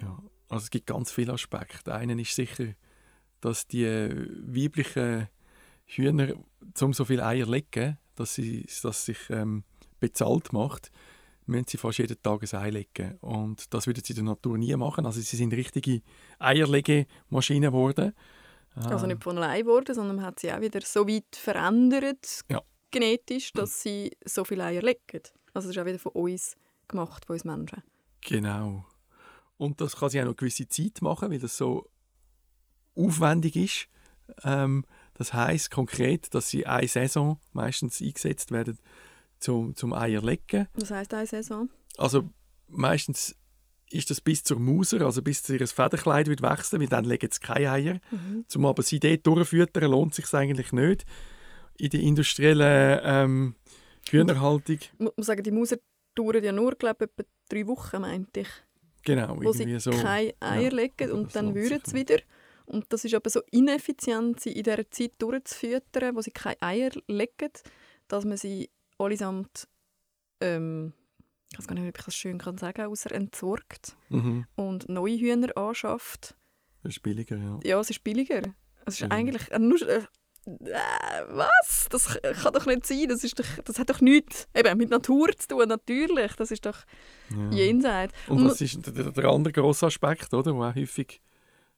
Ja, 0.00 0.18
also 0.48 0.64
es 0.64 0.70
gibt 0.70 0.86
ganz 0.86 1.10
viele 1.10 1.32
Aspekte. 1.32 1.94
Einen 1.94 2.18
ist 2.18 2.34
sicher, 2.34 2.74
dass 3.40 3.66
die 3.66 3.86
weiblichen 3.86 5.28
Hühner, 5.86 6.34
um 6.80 6.92
so 6.92 7.04
viele 7.04 7.24
Eier 7.24 7.46
legen, 7.46 7.98
dass 8.14 8.34
sie 8.34 8.66
dass 8.82 9.06
sich 9.06 9.18
ähm, 9.30 9.64
bezahlt 10.00 10.52
macht, 10.52 10.90
müssen 11.46 11.66
sie 11.68 11.78
fast 11.78 11.98
jeden 11.98 12.20
Tag 12.22 12.42
ein 12.42 12.60
Ei 12.60 12.70
legen. 12.70 13.18
Und 13.20 13.72
das 13.72 13.86
würden 13.86 14.02
sie 14.02 14.12
in 14.12 14.16
der 14.16 14.24
Natur 14.24 14.58
nie 14.58 14.74
machen. 14.76 15.06
Also 15.06 15.20
sie 15.20 15.36
sind 15.36 15.52
richtige 15.52 16.02
Eierlegemaschinen 16.38 17.70
geworden. 17.70 18.14
Also 18.74 19.06
nicht 19.06 19.22
von 19.22 19.38
allein 19.38 19.62
geworden, 19.62 19.94
sondern 19.94 20.16
man 20.16 20.24
hat 20.24 20.40
sie 20.40 20.52
auch 20.52 20.60
wieder 20.60 20.80
so 20.80 21.06
weit 21.06 21.36
verändert, 21.36 22.40
ja. 22.50 22.60
genetisch, 22.90 23.52
dass 23.52 23.82
sie 23.82 24.10
so 24.24 24.44
viele 24.44 24.64
Eier 24.64 24.82
legen. 24.82 25.22
Also 25.52 25.68
das 25.68 25.76
ist 25.76 25.78
auch 25.78 25.86
wieder 25.86 25.98
von 26.00 26.12
uns 26.12 26.56
gemacht, 26.88 27.24
von 27.24 27.34
uns 27.34 27.44
Menschen. 27.44 27.82
Genau. 28.22 28.84
Und 29.56 29.80
das 29.80 29.96
kann 29.96 30.10
sie 30.10 30.18
auch 30.18 30.24
noch 30.24 30.30
eine 30.30 30.36
gewisse 30.36 30.66
Zeit 30.66 31.02
machen, 31.02 31.30
weil 31.30 31.38
das 31.38 31.56
so 31.56 31.88
aufwendig 32.96 33.54
ist. 33.54 33.86
Ähm, 34.42 34.84
das 35.14 35.32
heißt 35.32 35.70
konkret, 35.70 36.34
dass 36.34 36.50
sie 36.50 36.66
eine 36.66 36.88
Saison 36.88 37.38
meistens 37.52 38.00
eingesetzt 38.00 38.50
werden 38.50 38.78
zum, 39.44 39.76
zum 39.76 39.92
Eierlecken. 39.92 40.68
Was 40.74 40.90
heißt 40.90 41.14
eine 41.14 41.26
Saison? 41.26 41.68
Also 41.98 42.30
meistens 42.68 43.36
ist 43.90 44.10
das 44.10 44.20
bis 44.20 44.42
zur 44.42 44.58
Mauser, 44.58 45.02
also 45.02 45.22
bis 45.22 45.42
zu 45.42 45.54
ihr 45.54 45.66
Federkleid 45.66 46.28
wird 46.28 46.42
wechseln, 46.42 46.80
weil 46.80 46.88
dann 46.88 47.04
legen 47.04 47.28
sie 47.30 47.40
keine 47.40 47.70
Eier. 47.70 48.00
Mhm. 48.10 48.44
Zum 48.48 48.64
aber 48.64 48.82
sie 48.82 48.98
dort 48.98 49.26
durchfüttern, 49.26 49.90
lohnt 49.90 50.14
sich 50.14 50.32
eigentlich 50.34 50.72
nicht. 50.72 51.04
In 51.76 51.90
der 51.90 52.00
industriellen 52.00 53.00
ähm, 53.04 53.54
Hühnerhaltung. 54.08 54.78
Ich 54.78 54.98
muss 54.98 55.26
sagen, 55.26 55.42
die 55.42 55.50
Mauser 55.50 55.76
dauern 56.14 56.42
ja 56.42 56.52
nur, 56.52 56.74
glaube 56.74 57.04
ich, 57.04 57.10
etwa 57.10 57.28
drei 57.48 57.66
Wochen, 57.66 58.00
meinte 58.00 58.40
ich. 58.40 58.48
Genau, 59.04 59.36
wo 59.38 59.52
sie 59.52 59.78
so. 59.78 59.90
keine 59.90 60.32
Eier 60.40 60.62
ja, 60.62 60.68
legen 60.70 61.12
und 61.12 61.36
dann 61.36 61.54
würden 61.54 61.82
sie 61.84 61.94
wieder. 61.94 62.16
Und 62.64 62.86
das 62.88 63.04
ist 63.04 63.14
aber 63.14 63.28
so 63.28 63.42
ineffizient, 63.50 64.40
sie 64.40 64.52
in 64.52 64.62
dieser 64.62 64.90
Zeit 64.90 65.12
durchzufüttern, 65.18 66.16
wo 66.16 66.22
sie 66.22 66.30
keine 66.30 66.62
Eier 66.62 66.90
legen, 67.06 67.50
dass 68.08 68.24
man 68.24 68.38
sie 68.38 68.70
allesamt, 68.98 69.68
ähm, 70.40 70.92
ich 71.52 71.58
weiß 71.58 71.66
gar 71.66 71.74
nicht, 71.74 71.88
ob 71.88 71.98
ich 71.98 72.04
das 72.04 72.16
schön 72.16 72.38
kann 72.38 72.58
sagen 72.58 72.82
außer 72.82 73.12
entsorgt 73.12 73.96
mhm. 74.08 74.46
und 74.56 74.88
neue 74.88 75.18
Hühner 75.18 75.56
anschafft. 75.56 76.36
Das 76.82 76.96
ist 76.96 77.02
billiger, 77.02 77.36
ja. 77.36 77.60
Ja, 77.62 77.80
es 77.80 77.90
ist 77.90 78.04
billiger. 78.04 78.42
Es 78.86 78.94
ist 78.94 79.00
ja. 79.00 79.10
eigentlich 79.10 79.50
äh, 79.50 79.58
nur... 79.58 79.80
Äh, 79.88 80.02
was? 80.46 81.86
Das 81.88 82.20
kann 82.20 82.52
doch 82.52 82.66
nicht 82.66 82.84
sein. 82.84 83.08
Das, 83.08 83.24
ist 83.24 83.38
doch, 83.38 83.46
das 83.64 83.78
hat 83.78 83.88
doch 83.88 84.02
nichts 84.02 84.46
eben, 84.54 84.76
mit 84.76 84.90
Natur 84.90 85.30
zu 85.38 85.48
tun, 85.48 85.66
natürlich. 85.68 86.34
Das 86.34 86.50
ist 86.50 86.66
doch 86.66 86.84
ja. 87.30 87.50
jenseits. 87.50 88.12
Und, 88.28 88.42
und 88.42 88.50
was 88.50 88.60
ist 88.60 88.86
der, 88.86 89.10
der 89.10 89.24
andere 89.24 89.52
grosse 89.54 89.86
Aspekt, 89.86 90.34
oder, 90.34 90.52
der 90.52 90.52
auch 90.52 90.74
häufig 90.74 91.22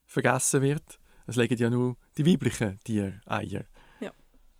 vergessen 0.04 0.62
wird. 0.62 0.98
Es 1.28 1.36
legen 1.36 1.56
ja 1.56 1.70
nur 1.70 1.96
die 2.16 2.26
weiblichen 2.26 2.80
Tiere 2.80 3.20
Eier. 3.26 3.66
Ja. 4.00 4.10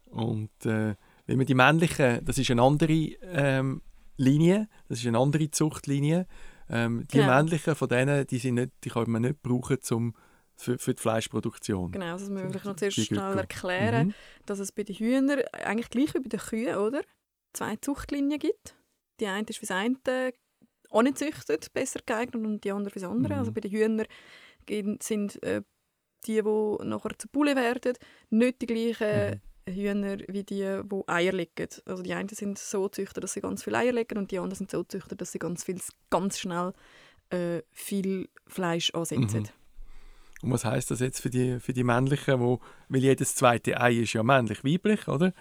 Und 0.07 0.67
äh, 0.67 0.95
wenn 1.27 1.37
man 1.37 1.47
die 1.47 1.55
männlichen, 1.55 2.25
das 2.25 2.39
ist 2.39 2.51
eine 2.51 2.63
andere 2.63 2.93
ähm, 2.93 3.83
Linie, 4.17 4.69
das 4.89 5.01
ist 5.01 5.07
eine 5.07 5.19
andere 5.19 5.51
Zuchtlinie. 5.51 6.27
Ähm, 6.69 7.07
die 7.13 7.19
genau. 7.19 7.35
männlichen 7.35 7.77
von 7.77 7.89
denen, 7.89 8.27
die, 8.27 8.39
sind 8.39 8.55
nicht, 8.55 8.73
die 8.83 8.89
kann 8.89 9.09
man 9.09 9.23
nicht 9.23 9.41
brauchen 9.43 9.81
zum, 9.83 10.15
für, 10.57 10.79
für 10.79 10.95
die 10.95 11.01
Fleischproduktion. 11.01 11.93
Genau, 11.93 12.13
das 12.13 12.29
muss 12.29 12.55
ich 12.55 12.65
noch 12.65 12.75
zuerst 12.75 13.01
schnell 13.01 13.39
erklären, 13.39 14.09
mhm. 14.09 14.15
dass 14.47 14.59
es 14.59 14.73
bei 14.73 14.83
den 14.83 14.97
Hühnern, 14.97 15.43
eigentlich 15.53 15.91
gleich 15.91 16.15
wie 16.15 16.21
bei 16.21 16.29
den 16.29 16.41
Kühen, 16.41 16.77
oder? 16.77 17.03
zwei 17.57 17.77
Zuchtlinien 17.77 18.39
gibt. 18.39 18.77
Die 19.21 19.27
eine 19.27 19.47
ist 19.49 19.59
für 19.59 19.67
das 19.67 19.77
eine 19.77 19.97
nicht 21.03 21.19
züchtet, 21.19 21.73
besser 21.73 22.01
geeignet 22.05 22.45
und 22.45 22.63
die 22.63 22.71
andere 22.71 22.93
für 22.93 23.01
das 23.01 23.09
andere. 23.09 23.35
Mhm. 23.35 23.39
Also 23.41 23.53
bei 23.53 23.61
den 23.61 23.71
Hühnern 23.71 24.07
sind 25.01 25.43
äh, 25.43 25.63
die, 26.27 26.43
die 26.43 26.85
nachher 26.85 27.19
zu 27.19 27.29
Bulle 27.29 27.57
werden, 27.57 27.95
nicht 28.31 28.63
die 28.63 28.67
gleichen 28.67 29.31
mhm. 29.31 29.41
Hühner 29.69 30.19
wie 30.29 30.45
die, 30.45 30.81
die 30.85 31.09
Eier 31.09 31.33
legen. 31.33 31.69
Also 31.85 32.03
die 32.03 32.15
einen 32.15 32.29
sind 32.29 32.59
so 32.59 32.89
züchter, 32.89 33.21
dass 33.21 33.33
sie 33.33 33.41
ganz 33.41 33.63
viel 33.63 33.75
Eier 33.75 33.93
legen 33.93 34.19
und 34.19 34.31
die 34.31 34.39
anderen 34.39 34.57
sind 34.57 34.71
so 34.71 34.83
züchter, 34.85 35.17
dass 35.17 35.33
sie 35.33 35.39
ganz, 35.39 35.65
viel, 35.65 35.81
ganz 36.11 36.39
schnell 36.39 36.73
äh, 37.31 37.63
viel 37.73 38.29
Fleisch 38.47 38.91
ansetzen. 38.91 39.43
Mhm. 39.43 39.49
Und 40.43 40.53
was 40.53 40.65
heißt 40.65 40.91
das 40.91 41.01
jetzt 41.01 41.21
für 41.21 41.31
die, 41.31 41.59
für 41.61 41.73
die 41.73 41.85
männlichen, 41.85 42.41
wo, 42.41 42.61
weil 42.89 43.03
jedes 43.03 43.35
zweite 43.35 43.81
Ei 43.81 43.95
ist 43.95 44.13
ja 44.13 44.23
männlich-weiblich, 44.23 45.09
oder? 45.09 45.33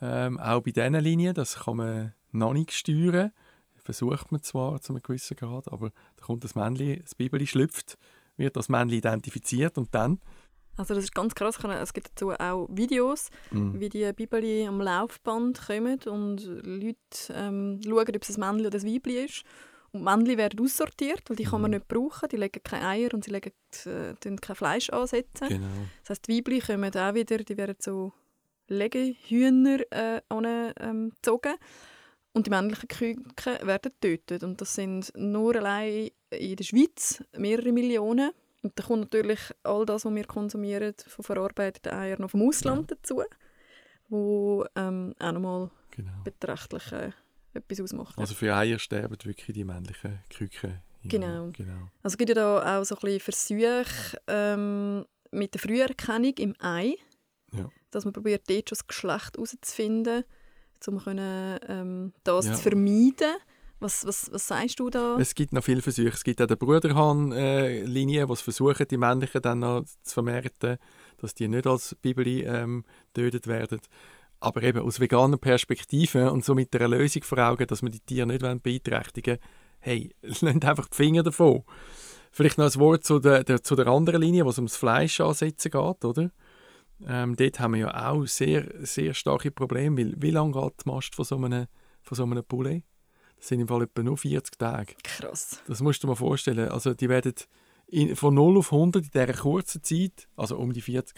Ähm, 0.00 0.38
auch 0.38 0.60
bei 0.60 0.72
diesen 0.72 0.94
Linien, 0.94 1.34
das 1.34 1.60
kann 1.60 1.78
man 1.78 2.14
noch 2.32 2.52
nicht 2.52 2.72
steuern. 2.72 3.32
Versucht 3.76 4.32
man 4.32 4.42
zwar 4.42 4.80
zu 4.80 4.92
einem 4.92 5.02
gewissen 5.02 5.36
Grad, 5.36 5.72
aber 5.72 5.90
da 6.16 6.24
kommt 6.24 6.44
das 6.44 6.54
Männchen, 6.54 7.00
das 7.02 7.14
Bibeli 7.14 7.46
schlüpft 7.46 7.96
wird 8.36 8.56
das 8.56 8.68
Männchen 8.68 8.98
identifiziert 8.98 9.78
und 9.78 9.94
dann? 9.94 10.20
Also 10.76 10.94
das 10.94 11.04
ist 11.04 11.14
ganz 11.14 11.34
krass. 11.34 11.58
Es 11.80 11.92
gibt 11.92 12.08
dazu 12.10 12.32
auch 12.32 12.68
Videos, 12.70 13.30
mm. 13.50 13.80
wie 13.80 13.88
die 13.88 14.12
Bibeli 14.12 14.66
am 14.66 14.80
Laufband 14.80 15.66
kommen 15.66 15.98
und 16.06 16.44
Leute 16.44 16.98
ähm, 17.32 17.80
schauen, 17.82 18.16
ob 18.16 18.22
es 18.22 18.36
ein 18.36 18.40
Männchen 18.40 18.66
oder 18.66 18.78
ein 18.78 18.94
Weibchen 18.94 19.24
ist. 19.24 19.42
Und 19.92 20.02
Männchen 20.02 20.36
werden 20.36 20.60
aussortiert, 20.60 21.22
weil 21.28 21.36
die 21.36 21.44
kann 21.44 21.62
man 21.62 21.70
mhm. 21.70 21.78
nicht 21.78 21.88
brauchen. 21.88 22.28
Die 22.28 22.36
legen 22.36 22.60
keine 22.62 22.86
Eier 22.86 23.14
und 23.14 23.24
sie 23.24 23.30
legen 23.30 23.52
äh, 23.86 24.36
kein 24.36 24.56
Fleisch 24.56 24.90
ansetzen. 24.90 25.48
Genau. 25.48 25.66
Das 26.02 26.10
heisst, 26.10 26.28
die 26.28 26.36
Weibchen 26.36 26.80
kommen 26.80 26.94
auch 26.94 27.14
wieder, 27.14 27.38
die 27.38 27.56
werden 27.56 27.76
so 27.78 28.12
Legehühner 28.68 29.80
äh, 29.90 30.20
angezogen. 30.28 31.52
Ähm, 31.52 31.58
und 32.32 32.46
die 32.46 32.50
männlichen 32.50 32.88
Küken 32.88 33.32
werden 33.66 33.92
getötet. 33.98 34.42
Und 34.42 34.60
das 34.60 34.74
sind 34.74 35.10
nur 35.16 35.56
allein 35.56 36.10
in 36.28 36.56
der 36.56 36.64
Schweiz 36.64 37.24
mehrere 37.34 37.72
Millionen. 37.72 38.30
Und 38.66 38.76
da 38.76 38.82
kommt 38.82 39.02
natürlich 39.02 39.38
all 39.62 39.86
das, 39.86 40.04
was 40.04 40.12
wir 40.12 40.24
konsumieren, 40.24 40.92
von 41.06 41.24
verarbeiteten 41.24 41.92
Eiern 41.92 42.20
noch 42.20 42.30
vom 42.30 42.42
Ausland 42.42 42.90
ja. 42.90 42.96
dazu, 42.96 43.22
wo 44.08 44.66
ähm, 44.74 45.14
auch 45.20 45.30
nochmal 45.30 45.70
genau. 45.92 46.10
beträchtlich 46.24 46.90
äh, 46.90 47.12
etwas 47.54 47.80
ausmacht. 47.80 48.18
Also 48.18 48.34
für 48.34 48.52
Eier 48.52 48.80
sterben 48.80 49.16
wirklich 49.22 49.54
die 49.54 49.62
männlichen 49.62 50.18
Küken. 50.30 50.80
Genau. 51.04 51.50
genau. 51.52 51.88
Also 52.02 52.14
es 52.14 52.18
gibt 52.18 52.30
ja 52.30 52.34
da 52.34 52.80
auch 52.80 52.84
so 52.84 52.96
ein 52.96 53.20
bisschen 53.20 53.20
Versuche 53.20 54.18
ähm, 54.26 55.06
mit 55.30 55.54
der 55.54 55.60
Früherkennung 55.60 56.34
im 56.38 56.54
Ei, 56.58 56.96
ja. 57.52 57.68
dass 57.92 58.04
man 58.04 58.14
probiert, 58.14 58.50
dort 58.50 58.68
schon 58.68 58.78
das 58.78 58.86
Geschlecht 58.88 59.36
herauszufinden 59.36 60.24
um 60.88 60.98
können, 60.98 61.60
ähm, 61.68 62.12
das 62.24 62.46
ja. 62.46 62.54
zu 62.54 62.62
vermeiden. 62.62 63.36
Was, 63.78 64.06
was, 64.06 64.32
was 64.32 64.46
sagst 64.46 64.80
du 64.80 64.88
da? 64.88 65.18
Es 65.18 65.34
gibt 65.34 65.52
noch 65.52 65.62
viele 65.62 65.82
Versuche. 65.82 66.08
Es 66.08 66.24
gibt 66.24 66.40
auch 66.40 66.46
die 66.46 66.56
Bruderhahn-Linie, 66.56 68.22
äh, 68.22 68.26
die 68.26 68.36
versuchen, 68.36 68.88
die 68.88 68.96
männlichen 68.96 69.42
dann 69.42 69.58
noch 69.58 69.84
zu 70.02 70.14
vermehren, 70.14 70.78
dass 71.18 71.34
die 71.34 71.48
nicht 71.48 71.66
als 71.66 71.94
Bibeli 71.94 72.42
ähm, 72.44 72.84
getötet 73.12 73.46
werden. 73.46 73.80
Aber 74.40 74.62
eben 74.62 74.80
aus 74.80 74.98
veganer 74.98 75.36
Perspektive 75.36 76.30
und 76.32 76.44
so 76.44 76.54
mit 76.54 76.72
der 76.72 76.88
Lösung 76.88 77.22
vor 77.22 77.38
Augen, 77.38 77.66
dass 77.66 77.82
wir 77.82 77.90
die 77.90 78.00
Tiere 78.00 78.26
nicht 78.26 78.40
beeinträchtigen 78.62 79.38
wollen, 79.38 79.50
hey, 79.80 80.14
lasst 80.22 80.42
einfach 80.44 80.88
die 80.88 80.96
Finger 80.96 81.22
davon. 81.22 81.62
Vielleicht 82.32 82.58
noch 82.58 82.66
ein 82.66 82.80
Wort 82.80 83.04
zu 83.04 83.18
der, 83.18 83.44
der, 83.44 83.62
zu 83.62 83.76
der 83.76 83.86
anderen 83.86 84.20
Linie, 84.20 84.44
wo 84.44 84.50
es 84.50 84.58
ums 84.58 84.76
Fleisch 84.76 85.20
ansetzen 85.20 85.70
geht, 85.70 86.04
oder? 86.04 86.30
Ähm, 87.06 87.36
dort 87.36 87.60
haben 87.60 87.74
wir 87.74 87.80
ja 87.80 88.10
auch 88.10 88.26
sehr, 88.26 88.66
sehr 88.86 89.14
starke 89.14 89.50
Probleme, 89.50 89.98
weil 89.98 90.14
wie 90.16 90.30
lange 90.30 90.52
geht 90.52 90.84
die 90.84 90.88
Mast 90.88 91.14
von 91.14 91.24
so 91.24 91.36
einem, 91.36 91.66
von 92.02 92.16
so 92.16 92.24
einem 92.24 92.44
Poulet? 92.44 92.84
Sind 93.46 93.60
im 93.60 93.68
Fall 93.68 93.82
etwa 93.82 94.02
nur 94.02 94.16
40 94.16 94.58
Tage. 94.58 94.94
Krass. 95.04 95.60
Das 95.68 95.80
musst 95.80 96.02
du 96.02 96.06
dir 96.06 96.10
mal 96.10 96.16
vorstellen. 96.16 96.68
Also 96.68 96.94
die 96.94 97.08
werden 97.08 97.34
in, 97.86 98.16
von 98.16 98.34
0 98.34 98.58
auf 98.58 98.72
100 98.72 99.04
in 99.04 99.10
dieser 99.10 99.32
kurzen 99.32 99.82
Zeit, 99.82 100.28
also 100.36 100.56
um 100.56 100.72
die 100.72 100.80
40 100.80 101.16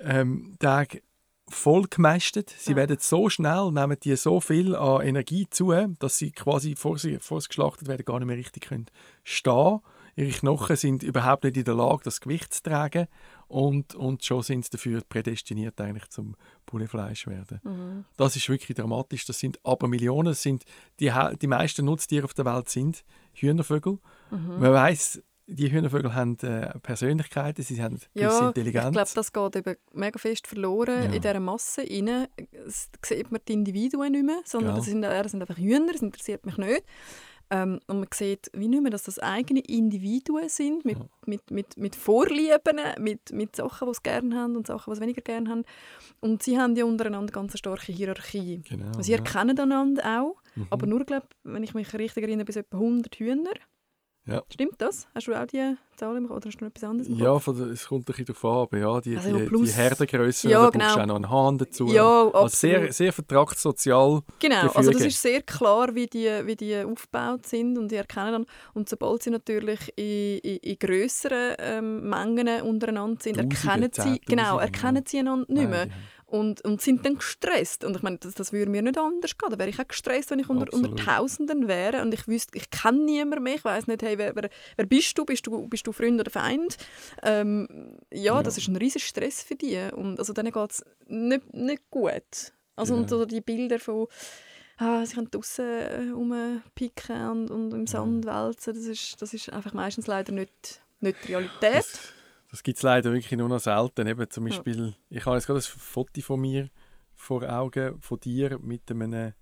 ähm, 0.00 0.56
Tage, 0.58 1.02
voll 1.48 1.86
gemästet. 1.88 2.54
Sie 2.58 2.72
ja. 2.72 2.76
werden 2.76 2.98
so 3.00 3.30
schnell, 3.30 3.72
nehmen 3.72 3.96
die 4.02 4.14
so 4.16 4.40
viel 4.40 4.76
an 4.76 5.06
Energie 5.06 5.46
zu, 5.48 5.72
dass 5.98 6.18
sie 6.18 6.32
quasi, 6.32 6.76
vor 6.76 6.98
sie, 6.98 7.18
vor 7.18 7.40
sie 7.40 7.48
geschlachtet 7.48 7.88
werden, 7.88 8.04
gar 8.04 8.18
nicht 8.18 8.26
mehr 8.26 8.36
richtig 8.36 8.64
können 8.64 8.86
stehen 9.24 9.80
Ihre 10.18 10.30
Knochen 10.30 10.74
sind 10.74 11.04
überhaupt 11.04 11.44
nicht 11.44 11.56
in 11.56 11.64
der 11.64 11.76
Lage, 11.76 12.02
das 12.02 12.20
Gewicht 12.20 12.52
zu 12.52 12.64
tragen 12.64 13.06
und, 13.48 13.94
und 13.94 14.24
schon 14.24 14.42
sind 14.42 14.64
sie 14.66 14.70
dafür 14.70 15.00
prädestiniert, 15.08 15.80
eigentlich 15.80 16.08
zum 16.10 16.36
Pullefleisch 16.66 17.26
werden. 17.26 17.60
Mhm. 17.64 18.04
Das 18.16 18.36
ist 18.36 18.48
wirklich 18.48 18.76
dramatisch. 18.76 19.24
Das 19.24 19.38
sind 19.38 19.58
aber 19.64 19.88
Millionen. 19.88 20.34
Sind 20.34 20.64
die, 21.00 21.10
die 21.40 21.46
meisten 21.46 21.86
Nutztiere 21.86 22.24
auf 22.24 22.34
der 22.34 22.44
Welt 22.44 22.68
sind 22.68 23.04
Hühnervögel. 23.32 23.98
Mhm. 24.30 24.60
Man 24.60 24.72
weiß 24.72 25.22
die 25.50 25.72
Hühnervögel 25.72 26.14
haben 26.14 26.38
äh, 26.40 26.78
Persönlichkeiten, 26.80 27.62
sie 27.62 27.82
haben 27.82 27.98
ja, 28.12 28.48
Intelligenz. 28.48 28.88
ich 28.88 28.92
glaube, 28.92 29.10
das 29.14 29.32
geht 29.32 29.56
eben 29.56 29.76
mega 29.94 30.18
fest 30.18 30.46
verloren 30.46 31.04
ja. 31.04 31.04
in 31.04 31.12
dieser 31.12 31.40
Masse. 31.40 31.82
Rein. 31.88 32.28
sieht 32.66 33.32
man 33.32 33.40
die 33.48 33.54
Individuen 33.54 34.12
nicht 34.12 34.26
mehr, 34.26 34.42
sondern 34.44 34.76
das 34.76 34.84
sind, 34.84 35.00
das 35.00 35.30
sind 35.30 35.40
einfach 35.40 35.56
Hühner, 35.56 35.92
das 35.92 36.02
interessiert 36.02 36.44
mich 36.44 36.58
nicht. 36.58 36.84
Ähm, 37.50 37.80
und 37.86 38.00
man 38.00 38.08
sieht 38.12 38.50
wie 38.52 38.68
nicht 38.68 38.82
mehr, 38.82 38.90
dass 38.90 39.04
das 39.04 39.18
eigene 39.18 39.60
Individuen 39.60 40.48
sind, 40.48 40.84
mit, 40.84 40.98
ja. 40.98 41.08
mit, 41.26 41.50
mit, 41.50 41.76
mit 41.78 41.96
Vorlieben, 41.96 42.80
mit, 42.98 43.32
mit 43.32 43.56
Sachen, 43.56 43.88
die 43.88 43.94
sie 43.94 44.02
gerne 44.02 44.36
haben 44.36 44.56
und 44.56 44.66
Sachen, 44.66 44.92
die 44.92 44.96
sie 44.96 45.02
weniger 45.02 45.22
gerne 45.22 45.48
haben. 45.48 45.64
Und 46.20 46.42
sie 46.42 46.58
haben 46.58 46.76
ja 46.76 46.84
untereinander 46.84 47.32
ganz 47.32 47.52
eine 47.52 47.58
starke 47.58 47.92
Hierarchie. 47.92 48.60
Genau, 48.68 49.00
sie 49.00 49.14
erkennen 49.14 49.58
einander 49.58 50.20
auch, 50.20 50.36
mhm. 50.56 50.66
aber 50.70 50.86
nur, 50.86 51.04
glaub, 51.04 51.26
wenn 51.44 51.62
ich 51.62 51.74
mich 51.74 51.92
richtig 51.94 52.24
erinnere, 52.24 52.44
bis 52.44 52.56
etwa 52.56 52.76
100 52.76 53.14
Hühner. 53.16 53.54
Ja. 54.28 54.42
Stimmt 54.52 54.74
das? 54.78 55.08
Hast 55.14 55.26
du 55.26 55.34
auch 55.34 55.46
die 55.46 55.74
Zahl 55.96 56.16
im 56.18 56.28
Kopf 56.28 56.36
oder 56.36 56.48
hast 56.48 56.60
du 56.60 56.64
noch 56.64 56.70
etwas 56.70 56.84
anderes 56.84 57.08
Ja, 57.10 57.36
es 57.36 57.86
kommt 57.86 58.02
ein 58.02 58.04
bisschen 58.04 58.26
darauf 58.26 58.72
an, 58.72 58.78
ja, 58.78 59.00
die, 59.00 59.16
also 59.16 59.38
die, 59.38 59.64
die 59.64 59.72
Herdengröße, 59.72 60.50
ja, 60.50 60.64
da 60.64 60.70
genau. 60.70 60.84
brauchst 60.84 60.96
du 60.96 61.00
auch 61.00 61.06
noch 61.06 61.16
einen 61.16 61.30
Hahn 61.30 61.58
dazu. 61.58 61.86
Ja, 61.86 62.26
absolut. 62.26 62.34
Also 62.34 62.56
sehr, 62.56 62.92
sehr 62.92 63.12
vertragt 63.14 63.58
sozial 63.58 64.20
Genau, 64.38 64.62
Gefüge. 64.62 64.76
also 64.76 64.90
das 64.90 65.02
ist 65.02 65.22
sehr 65.22 65.40
klar, 65.42 65.94
wie 65.94 66.06
die, 66.06 66.30
wie 66.44 66.56
die 66.56 66.76
aufgebaut 66.76 67.46
sind 67.46 67.78
und 67.78 67.90
die 67.90 67.96
erkennen 67.96 68.32
dann, 68.32 68.46
und 68.74 68.88
sobald 68.90 69.22
sie 69.22 69.30
natürlich 69.30 69.92
in, 69.96 70.38
in, 70.38 70.56
in 70.58 70.78
grösseren 70.78 71.54
ähm, 71.58 72.08
Mengen 72.08 72.62
untereinander 72.62 73.22
sind, 73.22 73.38
erkennen 73.38 73.90
sie, 73.92 74.20
genau, 74.26 74.58
erkennen 74.58 75.04
sie 75.06 75.20
einander 75.20 75.46
nicht 75.50 75.70
mehr. 75.70 75.86
Nein, 75.86 75.92
und, 76.28 76.60
und 76.62 76.80
sind 76.82 77.04
dann 77.06 77.16
gestresst. 77.16 77.84
Und 77.84 77.96
ich 77.96 78.02
meine, 78.02 78.18
das, 78.18 78.34
das 78.34 78.52
würde 78.52 78.70
mir 78.70 78.82
nicht 78.82 78.98
anders 78.98 79.36
gehen. 79.36 79.50
Da 79.50 79.58
wäre 79.58 79.70
ich 79.70 79.80
auch 79.80 79.88
gestresst, 79.88 80.30
wenn 80.30 80.38
ich 80.38 80.48
unter, 80.48 80.72
unter 80.72 80.94
Tausenden 80.94 81.68
wäre 81.68 82.02
und 82.02 82.12
ich 82.12 82.28
wüsste, 82.28 82.56
ich 82.58 82.70
kenne 82.70 83.04
niemanden 83.04 83.42
mehr. 83.42 83.54
Ich 83.54 83.64
weiß 83.64 83.86
nicht, 83.86 84.02
hey, 84.02 84.18
wer, 84.18 84.36
wer, 84.36 84.50
wer, 84.76 84.86
bist 84.86 85.16
du? 85.16 85.24
Bist 85.24 85.46
du, 85.46 85.66
bist 85.68 85.86
du 85.86 85.92
Freund 85.92 86.20
oder 86.20 86.30
Feind? 86.30 86.76
Ähm, 87.22 87.66
ja, 88.12 88.36
ja, 88.36 88.42
das 88.42 88.58
ist 88.58 88.68
ein 88.68 88.76
riesiger 88.76 89.04
Stress 89.04 89.42
für 89.42 89.56
die. 89.56 89.78
Und 89.94 90.18
also 90.18 90.34
denen 90.34 90.52
geht 90.52 90.70
es 90.70 90.84
nicht, 91.06 91.54
nicht 91.54 91.90
gut. 91.90 92.52
Also 92.76 92.94
ja. 92.94 93.00
und 93.00 93.12
oder 93.12 93.26
die 93.26 93.40
Bilder 93.40 93.78
von 93.78 94.06
ah, 94.76 95.04
sie 95.04 95.14
können 95.14 95.30
draußen 95.30 95.64
äh, 95.64 96.10
rumpicken 96.10 97.30
und, 97.30 97.50
und 97.50 97.72
im 97.72 97.86
Sand 97.86 98.26
wälzen, 98.26 98.74
das 98.74 98.84
ist, 98.84 99.20
das 99.20 99.34
ist 99.34 99.52
einfach 99.52 99.72
meistens 99.72 100.06
leider 100.06 100.32
nicht, 100.32 100.82
nicht 101.00 101.16
die 101.26 101.34
Realität. 101.34 101.74
Das 101.74 102.12
das 102.50 102.62
gibt 102.62 102.78
es 102.78 102.82
leider 102.82 103.12
wirklich 103.12 103.38
nur 103.38 103.48
noch 103.48 103.60
selten. 103.60 104.06
Eben 104.06 104.30
zum 104.30 104.44
Beispiel, 104.44 104.94
ich 105.10 105.24
habe 105.26 105.36
jetzt 105.36 105.46
gerade 105.46 105.60
ein 105.60 105.62
Foto 105.62 106.20
von 106.20 106.40
mir 106.40 106.70
vor 107.14 107.42
Augen, 107.42 108.00
von 108.00 108.20
dir 108.20 108.58
mit 108.60 108.90
einem, 108.90 109.34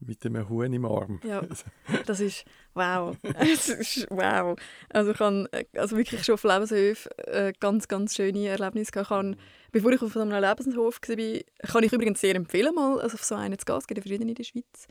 mit 0.00 0.26
einem 0.26 0.48
Huhn 0.48 0.72
im 0.72 0.84
Arm. 0.84 1.20
Ja, 1.24 1.42
das 2.06 2.20
ist 2.20 2.44
wow. 2.74 3.16
das 3.22 3.68
ist 3.68 4.06
wow. 4.10 4.58
Also 4.88 5.12
ich 5.12 5.20
habe 5.20 5.48
also 5.76 5.96
wirklich 5.96 6.24
schon 6.24 6.34
auf 6.34 6.42
Lebenshöfen 6.42 7.12
äh, 7.18 7.52
ganz, 7.60 7.86
ganz 7.86 8.16
schöne 8.16 8.48
Erlebnisse 8.48 8.90
gehabt. 8.90 9.10
Habe, 9.10 9.36
bevor 9.70 9.92
ich 9.92 10.02
auf 10.02 10.16
einem 10.16 10.32
Lebenshof 10.32 11.00
war, 11.00 11.68
kann 11.68 11.84
ich 11.84 11.92
übrigens 11.92 12.20
sehr 12.20 12.34
empfehlen, 12.34 12.74
mal 12.74 13.00
also 13.00 13.14
auf 13.14 13.24
so 13.24 13.36
einen 13.36 13.58
zu 13.58 13.64
gehen. 13.64 13.76
Es 13.76 13.86
gibt 13.86 13.98
ja 13.98 14.02
verschiedene 14.02 14.30
in 14.30 14.36
der 14.36 14.44
Schweiz 14.44 14.88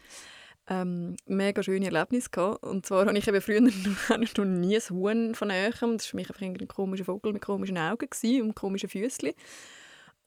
ähm, 0.72 1.18
mega 1.26 1.62
schöne 1.62 1.86
Erlebnisse 1.86 2.30
gehabt. 2.30 2.64
Und 2.64 2.86
zwar 2.86 3.06
habe 3.06 3.18
ich 3.18 3.28
eben 3.28 3.42
früher 3.42 3.62
noch 4.40 4.46
nie 4.46 4.76
ein 4.78 4.90
Huhn 4.90 5.36
von 5.36 5.50
näher. 5.50 5.72
Das 5.72 5.82
war 5.82 6.00
für 6.00 6.16
mich 6.16 6.30
einfach 6.30 6.42
ein 6.42 6.68
komischer 6.68 7.06
Vogel 7.06 7.34
mit 7.34 7.42
komischen 7.42 7.78
Augen 7.78 8.08
und 8.42 8.56
komischen 8.56 8.90
Füßchen. 8.90 9.34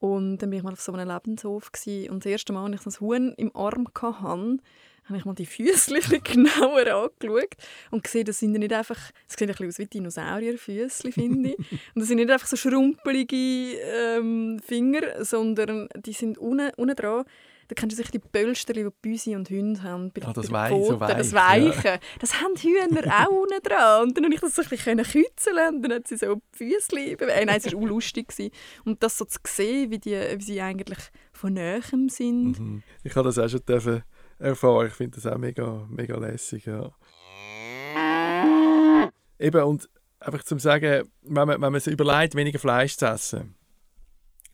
Und 0.00 0.38
dann 0.38 0.50
war 0.50 0.58
ich 0.58 0.62
mal 0.62 0.72
auf 0.72 0.80
so 0.82 0.92
einem 0.92 1.08
Lebenshof 1.08 1.72
gewesen. 1.72 2.10
und 2.10 2.24
das 2.24 2.30
erste 2.30 2.52
Mal, 2.52 2.70
als 2.70 2.86
ich 2.86 2.92
so 2.92 3.06
ein 3.06 3.08
Huhn 3.08 3.34
im 3.38 3.56
Arm 3.56 3.86
hatte, 3.94 4.58
habe 5.06 5.18
ich 5.18 5.24
mal 5.24 5.34
die 5.34 5.46
Füße 5.46 5.98
genauer 6.24 6.86
angeschaut 6.86 7.54
und 7.90 8.04
gesehen, 8.04 8.24
das 8.24 8.38
sind 8.38 8.52
nicht 8.52 8.72
einfach, 8.72 8.98
es 9.28 9.36
sieht 9.36 9.42
ein 9.42 9.48
bisschen 9.48 9.68
aus 9.68 9.78
wie 9.78 9.86
Dinosaurierfüße, 9.86 11.12
finde 11.12 11.50
ich. 11.50 11.58
und 11.94 12.00
das 12.00 12.08
sind 12.08 12.16
nicht 12.16 12.30
einfach 12.30 12.46
so 12.46 12.56
schrumpelige 12.56 13.78
ähm, 13.80 14.60
Finger, 14.66 15.24
sondern 15.24 15.88
die 15.96 16.12
sind 16.12 16.36
unten, 16.36 16.70
unten 16.76 16.96
dran 16.96 17.24
da 17.68 17.74
kennst 17.74 17.98
du 17.98 18.02
sich 18.02 18.10
die 18.10 18.18
Pölster, 18.18 18.72
die 18.72 18.86
Büsi 19.02 19.34
und 19.34 19.50
Hunde 19.50 19.82
haben. 19.82 20.10
Bei, 20.12 20.22
ah, 20.26 20.32
das, 20.32 20.48
bei 20.48 20.70
Wei 20.70 20.84
so 20.84 21.00
weich, 21.00 21.16
das 21.16 21.32
Weiche. 21.32 21.88
Ja. 21.88 21.98
Das 22.20 22.40
haben 22.40 22.54
Hühner 22.56 23.06
auch 23.26 23.30
unten 23.30 23.62
dran. 23.62 24.02
Und 24.02 24.16
dann 24.16 24.24
konnte 24.24 24.34
ich 24.36 24.40
das 24.40 24.54
so 24.54 24.62
ein 24.62 24.68
bisschen 24.68 25.02
kützeln 25.02 25.76
und 25.76 25.82
dann 25.82 25.92
hat 25.92 26.08
sie 26.08 26.16
so 26.16 26.40
die 26.58 26.70
Füße 26.70 26.96
äh, 26.96 27.44
Nein, 27.44 27.56
es 27.56 27.72
war 27.72 27.80
auch 27.80 27.86
lustig. 27.86 28.32
Und 28.84 29.02
das 29.02 29.18
so 29.18 29.24
zu 29.24 29.38
sehen, 29.46 29.90
wie, 29.90 29.98
die, 29.98 30.14
wie 30.14 30.42
sie 30.42 30.60
eigentlich 30.60 30.98
von 31.32 31.54
Nähem 31.54 32.08
sind. 32.08 32.58
Mhm. 32.58 32.82
Ich 33.02 33.14
habe 33.16 33.26
das 33.26 33.38
auch 33.38 33.48
schon 33.48 33.64
dürfen 33.66 34.02
erfahren. 34.38 34.86
Ich 34.88 34.94
finde 34.94 35.16
das 35.16 35.26
auch 35.26 35.38
mega, 35.38 35.86
mega 35.90 36.16
lässig. 36.16 36.66
Ja. 36.66 36.92
Eben, 39.38 39.62
und 39.64 39.88
einfach 40.20 40.42
zum 40.44 40.58
sagen, 40.58 41.08
wenn 41.22 41.46
man, 41.46 41.60
wenn 41.60 41.72
man 41.72 41.80
sich 41.80 41.92
überlegt, 41.92 42.34
weniger 42.34 42.58
Fleisch 42.58 42.96
zu 42.96 43.06
essen, 43.06 43.54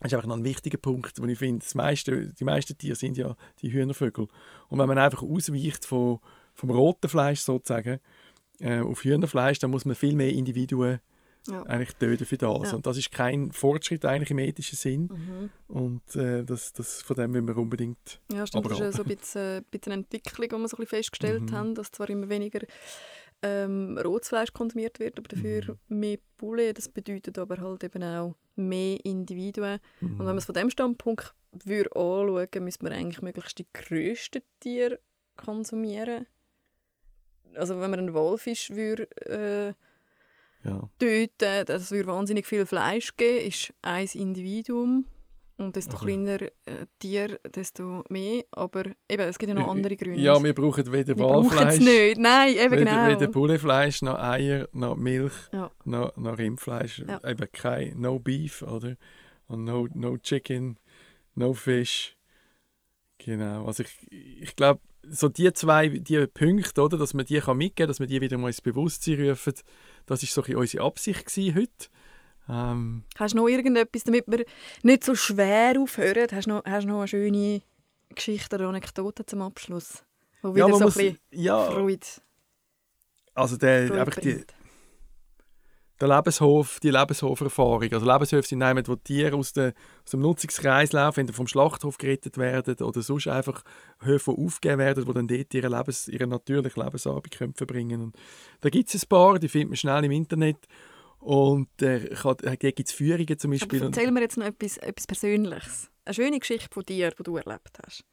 das 0.01 0.11
ist 0.11 0.15
einfach 0.15 0.27
noch 0.27 0.37
ein 0.37 0.43
wichtiger 0.43 0.79
Punkt, 0.79 1.21
wo 1.21 1.25
ich 1.25 1.37
finde, 1.37 1.63
meiste, 1.75 2.33
die 2.33 2.43
meisten 2.43 2.77
Tiere 2.77 2.95
sind 2.95 3.17
ja 3.17 3.35
die 3.61 3.71
Hühnervögel. 3.71 4.27
Und 4.67 4.79
wenn 4.79 4.87
man 4.87 4.97
einfach 4.97 5.21
ausweicht 5.21 5.85
von, 5.85 6.19
vom 6.55 6.71
roten 6.71 7.07
Fleisch 7.07 7.41
sozusagen 7.41 7.99
äh, 8.59 8.79
auf 8.79 9.03
Hühnerfleisch, 9.03 9.59
dann 9.59 9.69
muss 9.69 9.85
man 9.85 9.95
viel 9.95 10.15
mehr 10.15 10.31
Individuen 10.31 10.99
ja. 11.47 11.63
eigentlich 11.63 11.93
töten 11.95 12.25
für 12.25 12.37
das. 12.37 12.71
Ja. 12.71 12.75
Und 12.75 12.85
das 12.85 12.97
ist 12.97 13.11
kein 13.11 13.51
Fortschritt 13.51 14.03
eigentlich 14.05 14.31
im 14.31 14.39
ethischen 14.39 14.75
Sinn. 14.75 15.01
Mhm. 15.03 15.49
Und 15.67 16.15
äh, 16.15 16.43
das, 16.43 16.73
das, 16.73 17.03
von 17.03 17.15
dem 17.15 17.31
müssen 17.31 17.47
wir 17.47 17.57
unbedingt 17.57 18.19
Ja, 18.31 18.45
stimmt. 18.47 18.71
Das 18.71 18.79
ist 18.79 18.95
so 18.95 19.03
ein 19.03 19.15
bisschen, 19.15 19.57
ein 19.57 19.63
bisschen 19.69 19.93
eine 19.93 20.01
Entwicklung, 20.01 20.49
die 20.49 20.55
wir 20.55 20.67
so 20.67 20.77
ein 20.77 20.81
bisschen 20.81 20.87
festgestellt 20.87 21.51
mhm. 21.51 21.51
haben, 21.51 21.75
dass 21.75 21.91
zwar 21.91 22.09
immer 22.09 22.27
weniger 22.29 22.61
ähm, 23.43 23.97
Rotsfleisch 23.97 24.53
konsumiert 24.53 24.99
wird, 24.99 25.17
aber 25.17 25.27
dafür 25.27 25.77
mhm. 25.87 25.99
mehr 25.99 26.17
Poulet. 26.37 26.77
Das 26.77 26.89
bedeutet 26.89 27.37
aber 27.37 27.57
halt 27.57 27.83
eben 27.83 28.03
auch 28.03 28.35
mehr 28.67 29.03
Individuen. 29.03 29.79
Mhm. 29.99 30.11
Und 30.11 30.19
wenn 30.19 30.25
man 30.27 30.37
es 30.37 30.45
von 30.45 30.55
dem 30.55 30.69
Standpunkt 30.69 31.33
würde 31.65 31.95
anschauen, 31.95 32.63
müsste 32.63 32.83
man 32.83 32.93
eigentlich 32.93 33.21
möglichst 33.21 33.59
die 33.59 33.67
grössten 33.73 34.41
Tiere 34.59 34.99
konsumieren. 35.35 36.27
Also 37.55 37.79
wenn 37.79 37.89
man 37.91 37.99
einen 37.99 38.13
Walfisch 38.13 38.69
würde, 38.71 39.09
äh, 39.25 39.73
ja. 40.63 40.89
töten, 40.99 41.65
das 41.65 41.91
würde 41.91 42.07
wahnsinnig 42.07 42.45
viel 42.45 42.65
Fleisch 42.65 43.15
geben, 43.17 43.47
ist 43.47 43.73
ein 43.81 44.07
Individuum. 44.13 45.05
Und 45.61 45.75
desto 45.75 45.95
okay. 45.95 46.05
kleiner 46.05 46.41
äh, 46.41 46.87
Tier, 46.97 47.39
desto 47.53 48.03
mehr. 48.09 48.43
Aber 48.51 48.85
eben, 49.07 49.21
es 49.21 49.37
gibt 49.37 49.49
ja 49.49 49.55
noch 49.55 49.67
andere 49.67 49.95
Gründe. 49.95 50.19
Ja, 50.19 50.41
wir 50.43 50.53
brauchen 50.53 50.91
weder 50.91 51.15
wir 51.15 51.23
Walfleisch. 51.23 51.79
nicht. 51.79 52.17
Nein, 52.17 52.55
eben 52.55 52.71
weder, 52.71 52.85
genau. 52.85 53.07
Weder 53.07 53.27
Bullefleisch, 53.27 54.01
noch 54.01 54.17
Eier, 54.17 54.67
noch 54.71 54.95
Milch, 54.95 55.33
ja. 55.53 55.69
noch, 55.85 56.17
noch 56.17 56.37
Rindfleisch. 56.37 57.03
Ja. 57.07 57.21
Eben 57.23 57.47
kein, 57.51 57.99
no 57.99 58.17
Beef, 58.17 58.63
oder? 58.63 58.95
Und 59.47 59.65
no, 59.65 59.87
no 59.93 60.17
Chicken, 60.17 60.79
no 61.35 61.53
Fish. 61.53 62.17
Genau. 63.19 63.67
Also 63.67 63.83
ich, 63.83 64.11
ich 64.11 64.55
glaube, 64.55 64.81
so 65.03 65.29
die 65.29 65.53
zwei 65.53 65.89
die 65.89 66.25
Punkte, 66.25 66.81
oder, 66.81 66.97
dass 66.97 67.13
man 67.13 67.25
die 67.25 67.39
kann 67.39 67.57
mitgeben 67.57 67.75
kann, 67.75 67.87
dass 67.87 67.99
wir 67.99 68.07
die 68.07 68.21
wieder 68.21 68.37
mal 68.39 68.47
ins 68.47 68.61
Bewusstsein 68.61 69.29
rufen, 69.29 69.53
das 70.07 70.23
war 70.23 70.43
so 70.43 70.57
unsere 70.57 70.83
Absicht 70.83 71.27
heute. 71.37 71.89
Ähm, 72.51 73.03
hast 73.17 73.33
du 73.33 73.37
noch 73.37 73.47
irgendetwas, 73.47 74.03
damit 74.03 74.25
wir 74.27 74.45
nicht 74.83 75.03
so 75.05 75.15
schwer 75.15 75.79
aufhören? 75.79 76.27
Hast 76.31 76.45
du 76.47 76.51
noch, 76.51 76.65
hast 76.65 76.83
du 76.83 76.89
noch 76.89 76.99
eine 76.99 77.07
schöne 77.07 77.61
Geschichte 78.13 78.55
oder 78.57 78.67
Anekdote 78.67 79.25
zum 79.25 79.41
Abschluss? 79.41 80.03
Wo 80.41 80.53
wieder 80.53 80.67
man 80.67 80.79
so 80.79 80.85
muss- 80.85 80.97
ein 80.97 81.13
bisschen 81.13 81.19
ja, 81.31 81.63
Freude, 81.71 82.07
also 83.33 83.55
der, 83.57 83.87
Freude 83.87 84.01
einfach 84.01 84.19
die, 84.19 84.43
der 86.01 86.07
Lebenshof, 86.07 86.79
die 86.81 86.89
Lebenshoferfahrung. 86.89 87.93
Also 87.93 88.11
Lebenshöfe 88.11 88.47
sind 88.47 88.63
Heimat, 88.63 88.89
wo 88.89 88.95
Tiere 88.95 89.35
aus, 89.37 89.53
der, 89.53 89.73
aus 90.03 90.11
dem 90.11 90.21
Nutzungskreislauf, 90.21 91.15
entweder 91.17 91.37
vom 91.37 91.45
Schlachthof 91.47 91.97
gerettet 91.99 92.37
werden 92.37 92.75
oder 92.83 93.01
sonst 93.03 93.27
einfach 93.27 93.63
Höfe, 93.99 94.33
die 94.35 94.43
aufgegeben 94.45 94.79
werden, 94.79 95.07
wo 95.07 95.13
dann 95.13 95.27
dort 95.27 95.53
ihre, 95.53 95.67
Lebens, 95.69 96.07
ihre 96.07 96.25
natürliche 96.27 96.81
Lebensarbeit 96.83 97.31
können 97.37 97.53
verbringen 97.53 98.01
Und 98.01 98.15
da 98.61 98.69
gibt 98.69 98.93
es 98.93 99.03
ein 99.03 99.07
paar, 99.07 99.37
die 99.37 99.47
findet 99.47 99.69
man 99.69 99.77
schnell 99.77 100.03
im 100.03 100.11
Internet. 100.11 100.57
Und 101.21 101.69
äh, 101.81 102.09
kann- 102.15 102.37
da 102.41 102.55
gibt 102.55 102.79
es 102.79 102.91
Führungen 102.91 103.37
zum 103.37 103.51
Beispiel. 103.51 103.79
Aber 103.79 103.87
erzähl 103.87 104.11
mir 104.11 104.21
jetzt 104.21 104.37
noch 104.37 104.45
etwas, 104.45 104.77
etwas 104.77 105.05
Persönliches. 105.07 105.89
Eine 106.03 106.13
schöne 106.15 106.39
Geschichte 106.39 106.67
von 106.71 106.83
dir, 106.83 107.11
die 107.11 107.23
du 107.23 107.37
erlebt 107.37 107.77
hast. 107.85 108.03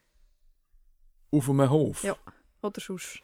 auf 1.30 1.48
einem 1.50 1.70
Hof. 1.70 2.04
Ja. 2.04 2.16
Oder 2.62 2.80
sonst. 2.80 3.20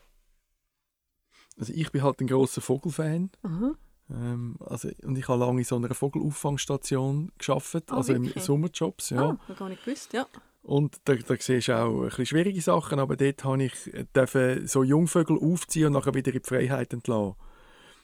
Also 1.59 1.73
ich 1.73 1.91
bin 1.93 2.03
halt 2.03 2.21
ein 2.21 2.27
großer 2.27 2.61
Vogelfan. 2.61 3.31
Aha. 3.43 3.73
Ähm, 4.11 4.57
also, 4.61 4.89
und 5.03 5.17
ich 5.17 5.29
habe 5.29 5.41
lange 5.41 5.61
in 5.61 5.65
so 5.65 5.77
einer 5.77 5.95
Vogelauffangstation 5.95 7.31
geschafft, 7.39 7.91
Ah, 7.91 7.97
also 7.97 8.13
im? 8.13 8.27
Sommerjobs. 8.37 9.11
Ja. 9.11 9.39
Ah, 9.49 9.53
gar 9.55 9.69
nicht 9.69 9.85
gewusst, 9.85 10.13
ja. 10.13 10.27
Und 10.63 10.97
da, 11.05 11.15
da 11.15 11.37
siehst 11.39 11.69
du 11.69 11.79
auch 11.79 12.03
ein 12.03 12.09
bisschen 12.09 12.27
schwierige 12.27 12.61
Sachen, 12.61 12.99
aber 12.99 13.17
dort 13.17 13.45
habe 13.45 13.65
ich 13.65 13.93
äh, 13.95 14.05
dürfen 14.17 14.67
so 14.67 14.83
Jungvögel 14.83 15.39
aufziehen 15.39 15.87
und 15.89 15.93
nachher 15.93 16.15
wieder 16.15 16.33
in 16.35 16.41
die 16.43 16.49
Freiheit 16.49 16.93
entlassen. 16.93 17.35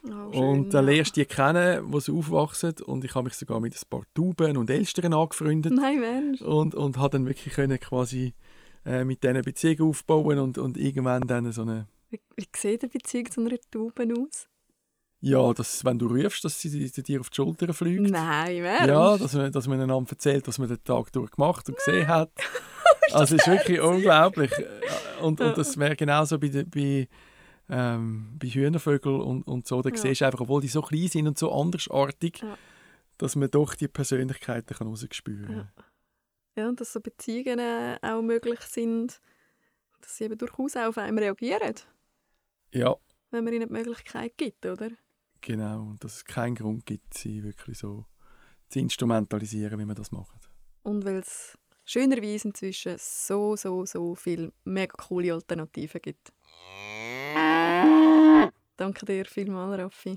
Oh, 0.02 0.38
und 0.38 0.72
dann 0.72 0.86
ja. 0.86 0.92
lernst 0.92 1.16
du 1.16 1.20
die 1.20 1.26
kennen, 1.26 1.92
wo 1.92 2.00
sie 2.00 2.12
aufwachsen 2.12 2.74
und 2.86 3.04
ich 3.04 3.14
habe 3.14 3.24
mich 3.24 3.34
sogar 3.34 3.60
mit 3.60 3.74
ein 3.74 3.88
paar 3.90 4.02
Tauben 4.14 4.56
und 4.56 4.70
Elstern 4.70 5.12
angefreundet 5.12 5.74
Nein, 5.74 6.00
Mensch. 6.00 6.40
und, 6.40 6.74
und 6.74 6.96
habe 6.96 7.10
dann 7.10 7.26
wirklich 7.26 7.54
können 7.54 7.78
quasi 7.78 8.32
äh, 8.86 9.04
mit 9.04 9.22
denen 9.22 9.42
Beziehungen 9.42 9.90
aufbauen 9.90 10.38
und, 10.38 10.56
und 10.56 10.78
irgendwann 10.78 11.26
dann 11.26 11.52
so 11.52 11.62
eine 11.62 11.86
Wie, 12.08 12.20
wie 12.34 12.48
sieht 12.56 12.82
eine 12.82 12.90
Beziehung 12.90 13.30
zu 13.30 13.40
einer 13.42 13.58
Taube 13.70 14.08
aus? 14.18 14.48
ja, 15.20 15.52
dass, 15.52 15.84
wenn 15.84 15.98
du 15.98 16.06
rufst, 16.06 16.44
dass 16.44 16.58
sie, 16.60 16.90
dir 16.90 17.20
auf 17.20 17.28
die 17.28 17.36
Schulter 17.36 17.72
fliegt. 17.74 18.10
Nein, 18.10 18.62
wer? 18.62 18.86
Ja, 18.86 19.18
dass 19.18 19.34
man, 19.34 19.52
dass 19.52 19.68
man 19.68 19.80
einander 19.80 20.10
erzählt, 20.10 20.48
was 20.48 20.58
man 20.58 20.68
den 20.68 20.82
Tag 20.82 21.12
durch 21.12 21.30
gemacht 21.30 21.68
und 21.68 21.76
gesehen 21.76 22.08
hat. 22.08 22.30
also 23.12 23.36
es 23.36 23.42
ist 23.42 23.46
wirklich 23.46 23.80
unglaublich. 23.80 24.50
Und, 25.20 25.40
und 25.40 25.58
das 25.58 25.76
wäre 25.76 25.94
genauso 25.94 26.38
bei, 26.38 26.48
bei, 26.48 27.06
ähm, 27.70 28.36
bei 28.38 28.48
Hühnervögeln 28.48 29.20
und, 29.20 29.42
und 29.44 29.66
so. 29.66 29.80
Da 29.82 29.90
Ja. 29.90 29.96
siehst 29.96 30.20
du 30.20 30.26
einfach, 30.26 30.40
obwohl 30.40 30.60
die 30.60 30.68
so 30.68 30.82
klein 30.82 31.08
sind 31.08 31.26
und 31.28 31.38
so 31.38 31.52
andersartig, 31.52 32.38
Ja. 32.42 32.56
dass 33.18 33.36
man 33.36 33.50
doch 33.50 33.74
die 33.74 33.88
Persönlichkeiten 33.88 34.74
kann 34.76 34.88
rausspüren. 34.88 35.56
Ja. 35.56 35.72
Ja, 36.56 36.68
und 36.68 36.80
dass 36.80 36.92
so 36.92 37.00
Beziehungen 37.00 37.60
auch 38.02 38.22
möglich 38.22 38.60
sind, 38.62 39.20
dass 40.00 40.16
sie 40.16 40.24
eben 40.24 40.36
durchaus 40.36 40.76
auch 40.76 40.88
auf 40.88 40.98
einen 40.98 41.18
reagieren, 41.18 41.74
Ja. 42.72 42.96
wenn 43.30 43.44
man 43.44 43.52
ihnen 43.54 43.68
die 43.68 43.72
Möglichkeit 43.72 44.36
gibt, 44.36 44.66
oder? 44.66 44.90
genau. 45.42 45.82
Und 45.90 46.04
dass 46.04 46.16
es 46.16 46.24
keinen 46.24 46.54
Grund 46.56 46.84
gibt, 46.86 47.14
sie 47.14 47.42
wirklich 47.42 47.78
so 47.78 48.04
zu 48.68 48.78
instrumentalisieren, 48.80 49.78
wie 49.78 49.84
man 49.86 49.96
das 49.96 50.10
macht. 50.12 50.50
Und 50.82 51.04
weil 51.04 51.16
es 51.18 51.56
schönerweise 51.84 52.48
inzwischen 52.48 52.96
so, 52.98 53.56
so, 53.56 53.86
so 53.86 54.14
viele 54.14 54.52
mega 54.64 54.92
coole 54.96 55.32
Alternativen 55.32 56.00
gibt. 56.02 56.32
Danke 58.80 59.04
dir 59.04 59.26
vielmals, 59.26 59.78
Raffi. 59.78 60.16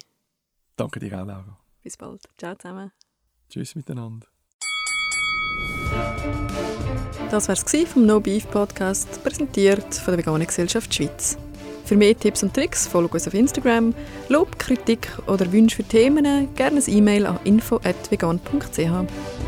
Danke 0.77 0.97
dir 0.97 1.21
auch, 1.21 1.25
Laura. 1.25 1.59
Bis 1.81 1.97
bald. 1.97 2.21
Ciao 2.37 2.55
zusammen. 2.55 2.93
Tschüss 3.49 3.75
miteinander. 3.75 4.25
Das 7.29 7.49
war 7.49 7.55
es 7.55 7.89
vom 7.89 8.05
No 8.05 8.21
Beef 8.21 8.49
Podcast, 8.49 9.21
präsentiert 9.21 9.95
von 9.95 10.13
der 10.13 10.19
Veganen 10.19 10.47
Gesellschaft 10.47 10.93
Schweiz. 10.93 11.37
Für 11.83 11.97
mehr 11.97 12.17
Tipps 12.17 12.41
und 12.41 12.53
Tricks 12.53 12.87
folge 12.87 13.15
uns 13.15 13.27
auf 13.27 13.33
Instagram. 13.33 13.93
Lob, 14.29 14.57
Kritik 14.57 15.09
oder 15.27 15.51
Wünsche 15.51 15.75
für 15.75 15.83
Themen 15.83 16.55
gerne 16.55 16.79
ein 16.79 16.83
E-Mail 16.87 17.25
an 17.25 17.41
info@vegan.ch. 17.43 19.42